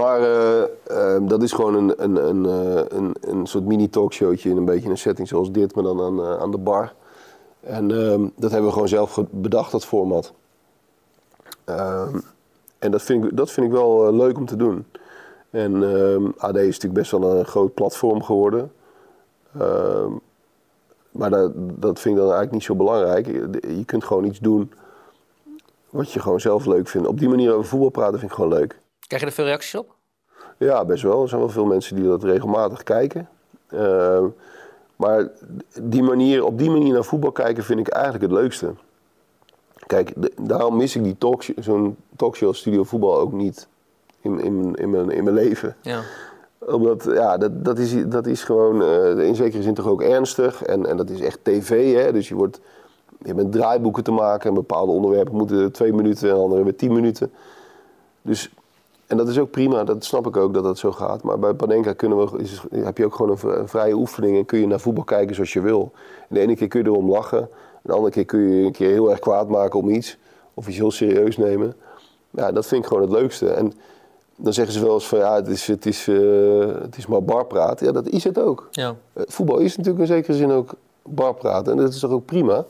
[0.01, 4.57] maar eh, eh, dat is gewoon een, een, een, eh, een, een soort mini-talkshowtje in
[4.57, 6.93] een beetje een setting zoals dit, maar dan aan, eh, aan de bar.
[7.61, 10.33] En ehm, dat hebben we gewoon zelf bedacht, dat format.
[11.65, 12.19] Ehm,
[12.79, 14.87] en dat vind, ik, dat vind ik wel eh, leuk om te doen.
[15.51, 18.73] En ehm, AD is natuurlijk best wel een groot platform geworden.
[21.11, 23.27] Maar dat, dat vind ik dan eigenlijk niet zo belangrijk.
[23.27, 24.73] Je, je kunt gewoon iets doen
[25.91, 27.09] wat je gewoon zelf leuk vindt.
[27.09, 28.81] Op die manier over voetbal praten vind ik gewoon leuk.
[29.07, 29.95] Krijg je er veel reacties op?
[30.57, 31.23] Ja, best wel.
[31.23, 33.29] Er zijn wel veel mensen die dat regelmatig kijken.
[35.01, 35.29] Maar
[35.83, 38.75] die manier, op die manier naar voetbal kijken vind ik eigenlijk het leukste.
[39.87, 43.69] Kijk, de, daarom mis ik die talkshow, zo'n talkshow studio voetbal ook niet
[44.21, 45.77] in, in, in, mijn, in mijn leven.
[45.81, 46.01] Ja.
[46.59, 50.63] Omdat, ja, dat, dat, is, dat is gewoon uh, in zekere zin toch ook ernstig.
[50.63, 52.13] En, en dat is echt tv, hè.
[52.13, 52.61] Dus je wordt...
[53.19, 56.79] Je hebt met draaiboeken te maken en bepaalde onderwerpen moeten twee minuten en andere met
[56.79, 57.33] tien minuten.
[58.23, 58.51] Dus
[59.11, 61.23] en dat is ook prima, dat snap ik ook dat dat zo gaat.
[61.23, 64.59] Maar bij Panenka kunnen we, is, heb je ook gewoon een vrije oefening en kun
[64.59, 65.93] je naar voetbal kijken zoals je wil.
[66.29, 67.49] En de ene keer kun je erom lachen,
[67.83, 70.19] de andere keer kun je een keer heel erg kwaad maken om iets.
[70.55, 71.75] Of iets heel serieus nemen.
[72.31, 73.51] Ja, dat vind ik gewoon het leukste.
[73.51, 73.73] En
[74.37, 77.23] dan zeggen ze wel eens van ja, het is, het is, uh, het is maar
[77.23, 77.81] barpraat.
[77.81, 78.69] Ja, dat is het ook.
[78.71, 78.97] Ja.
[79.15, 81.73] Uh, voetbal is natuurlijk in zekere zin ook barpraten.
[81.73, 82.65] En dat is toch ook prima.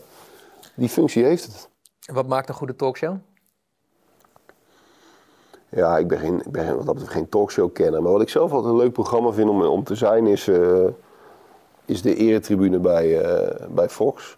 [0.75, 1.69] Die functie heeft het.
[2.15, 3.17] Wat maakt een goede talkshow?
[5.71, 8.03] Ja, ik ben, geen, ik ben wat dat geen talkshow-kenner.
[8.03, 10.87] Maar wat ik zelf altijd een leuk programma vind om, om te zijn, is, uh,
[11.85, 14.37] is de eretribune bij, uh, bij Fox.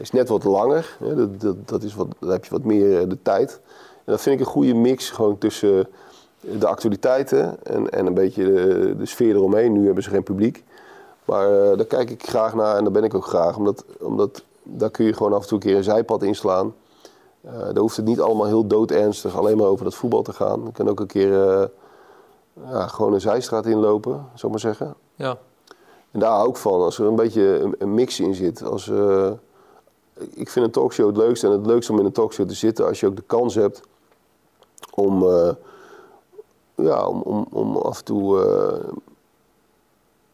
[0.00, 0.96] is net wat langer.
[0.98, 1.14] Hè?
[1.14, 3.60] Dat, dat, dat is wat, dan heb je wat meer uh, de tijd.
[4.04, 5.88] En dat vind ik een goede mix gewoon tussen
[6.40, 9.72] de actualiteiten en, en een beetje de, de sfeer eromheen.
[9.72, 10.64] Nu hebben ze geen publiek.
[11.24, 13.56] Maar daar kijk ik graag naar en daar ben ik ook graag.
[13.56, 16.74] Omdat, omdat daar kun je gewoon af en toe een keer een zijpad inslaan.
[17.48, 20.64] Uh, daar hoeft het niet allemaal heel doodernstig alleen maar over dat voetbal te gaan.
[20.64, 21.64] Je kan ook een keer uh,
[22.70, 24.94] ja, gewoon een zijstraat inlopen, zou ik maar zeggen.
[25.14, 25.38] Ja.
[26.10, 28.62] En daar hou ik van, als er een beetje een, een mix in zit.
[28.62, 29.30] Als, uh,
[30.30, 32.86] ik vind een talkshow het leukste en het leukste om in een talkshow te zitten
[32.86, 33.80] als je ook de kans hebt
[34.94, 35.24] om,
[36.74, 38.46] ja, om, om, om af en toe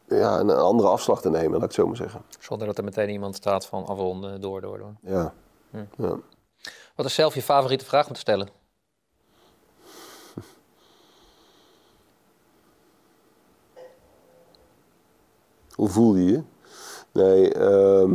[0.08, 2.22] ja, een andere afslag te nemen, laat ik het zo maar zeggen.
[2.38, 4.92] Zonder dat er meteen iemand staat van afronden, door, door, door.
[5.00, 5.32] Ja.
[5.70, 5.84] Hm.
[5.96, 6.16] ja.
[6.94, 8.48] Wat is zelf je favoriete vraag om te stellen?
[15.74, 16.42] Hoe voel je je?
[17.12, 18.10] Nee, uh,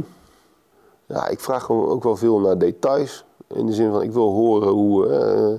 [1.06, 3.26] ja, ik vraag gewoon ook wel veel naar details.
[3.48, 5.08] In de zin van, ik wil horen hoe...
[5.08, 5.54] Uh,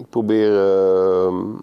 [0.00, 0.50] ik probeer...
[0.52, 1.54] Uh,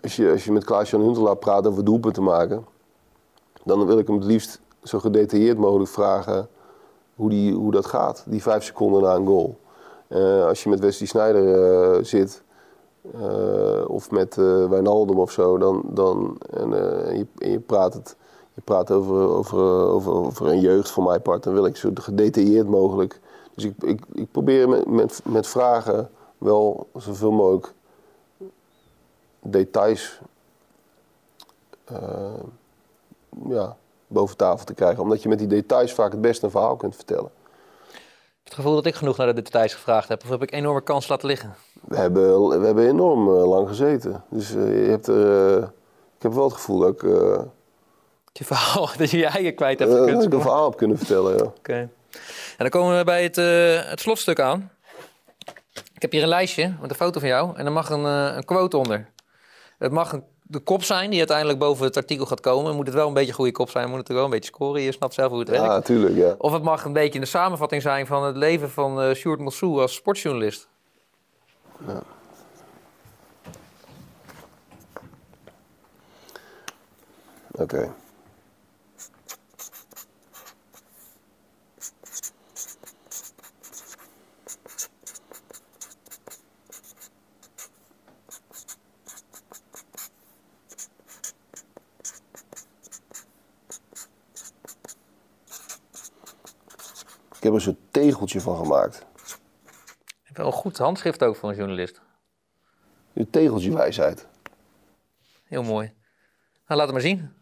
[0.00, 2.66] als, je, als je met Klaas-Jan Huntelaar praat over te maken...
[3.64, 6.48] dan wil ik hem het liefst zo gedetailleerd mogelijk vragen
[7.18, 9.58] hoe, die, hoe dat gaat, die vijf seconden na een goal.
[10.08, 11.44] Uh, als je met Wesley Sneijder
[11.96, 12.42] uh, zit,
[13.14, 14.34] uh, of met
[14.68, 16.70] Wijnaldum of zo, dan, dan, en,
[17.16, 18.16] je, je praat, het,
[18.54, 21.90] je praat over, over, over, over een jeugd van mijn part, dan wil ik zo
[21.94, 23.20] gedetailleerd mogelijk.
[23.54, 27.72] Dus ik, ik, ik probeer met, met, met vragen wel zoveel mogelijk
[29.40, 30.20] details
[33.48, 33.76] ja,
[34.08, 35.02] boven tafel te krijgen.
[35.02, 37.30] Omdat je met die details vaak het beste een verhaal kunt vertellen.
[38.44, 41.08] Het gevoel dat ik genoeg naar de details gevraagd heb, of heb ik enorme kans
[41.08, 41.54] laten liggen?
[41.84, 44.24] We hebben, we hebben enorm uh, lang gezeten.
[44.30, 45.62] Dus uh, je hebt er, uh,
[46.16, 47.02] ik heb wel het gevoel dat ik...
[48.32, 50.12] je verhaal, dat je je eigen kwijt hebt gekund.
[50.12, 51.42] dat ik een verhaal heb kunnen vertellen, ja.
[51.42, 51.58] Oké.
[51.58, 51.80] Okay.
[51.80, 51.90] En
[52.56, 53.36] dan komen we bij het,
[53.90, 54.70] het slotstuk aan.
[55.94, 58.44] Ik heb hier een lijstje met een foto van jou en er mag een, een
[58.44, 59.08] quote onder.
[59.78, 62.76] Het mag een de kop zijn die uiteindelijk boven het artikel gaat komen.
[62.76, 64.52] Moet het wel een beetje een goede kop zijn, moet het er wel een beetje
[64.54, 64.82] scoren.
[64.82, 65.68] Je snapt zelf hoe het ja, werkt.
[65.68, 69.14] Natuurlijk, ja, Of het mag een beetje een samenvatting zijn van het leven van uh,
[69.14, 70.68] Sjoerd Mossou als sportjournalist.
[71.86, 72.02] Ja.
[77.50, 77.62] Oké.
[77.62, 77.90] Okay.
[97.38, 99.06] Ik heb er zo'n tegeltje van gemaakt.
[100.22, 102.00] Je wel een goed handschrift ook voor een journalist.
[103.14, 104.26] Een tegeltje wijsheid.
[105.44, 105.86] Heel mooi.
[106.66, 107.32] Nou, laat het maar zien.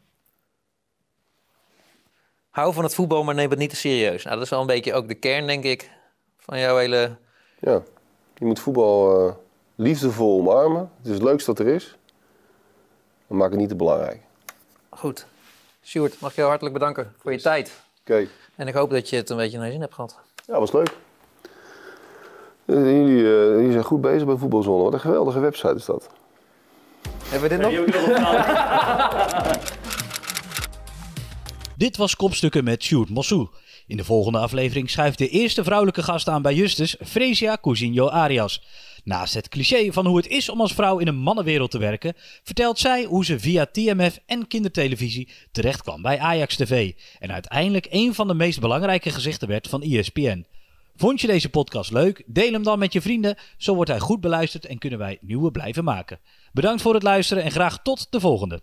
[2.51, 4.24] Hou van het voetbal, maar neem het niet te serieus.
[4.24, 5.90] Nou, dat is wel een beetje ook de kern, denk ik,
[6.36, 7.16] van jouw hele...
[7.61, 7.82] Ja,
[8.34, 9.34] je moet voetbal uh,
[9.74, 10.90] liefdevol omarmen.
[10.97, 11.97] Het is het leukste wat er is.
[13.26, 14.20] Maar maak het niet te belangrijk.
[14.88, 15.26] Goed.
[15.82, 17.86] Sjoerd, mag ik jou hartelijk bedanken voor je tijd.
[18.11, 18.28] Okay.
[18.57, 20.18] En ik hoop dat je het een beetje naar je zin hebt gehad.
[20.46, 20.90] Ja, was leuk.
[22.64, 24.82] Jullie, uh, jullie zijn goed bezig bij Voetbalzone.
[24.82, 26.09] Wat een geweldige website is dat.
[27.24, 27.72] Hebben we dit nog?
[31.76, 33.48] dit was Kopstukken met Sjoerd Mossou.
[33.87, 38.62] In de volgende aflevering schuift de eerste vrouwelijke gast aan bij Justus, Fresia Cousinho Arias.
[39.05, 42.14] Naast het cliché van hoe het is om als vrouw in een mannenwereld te werken,
[42.43, 47.87] vertelt zij hoe ze via TMF en kindertelevisie terecht kwam bij Ajax TV en uiteindelijk
[47.91, 50.47] een van de meest belangrijke gezichten werd van ESPN.
[50.97, 52.22] Vond je deze podcast leuk?
[52.26, 53.37] Deel hem dan met je vrienden.
[53.57, 56.18] Zo wordt hij goed beluisterd en kunnen wij nieuwe blijven maken.
[56.53, 58.61] Bedankt voor het luisteren en graag tot de volgende.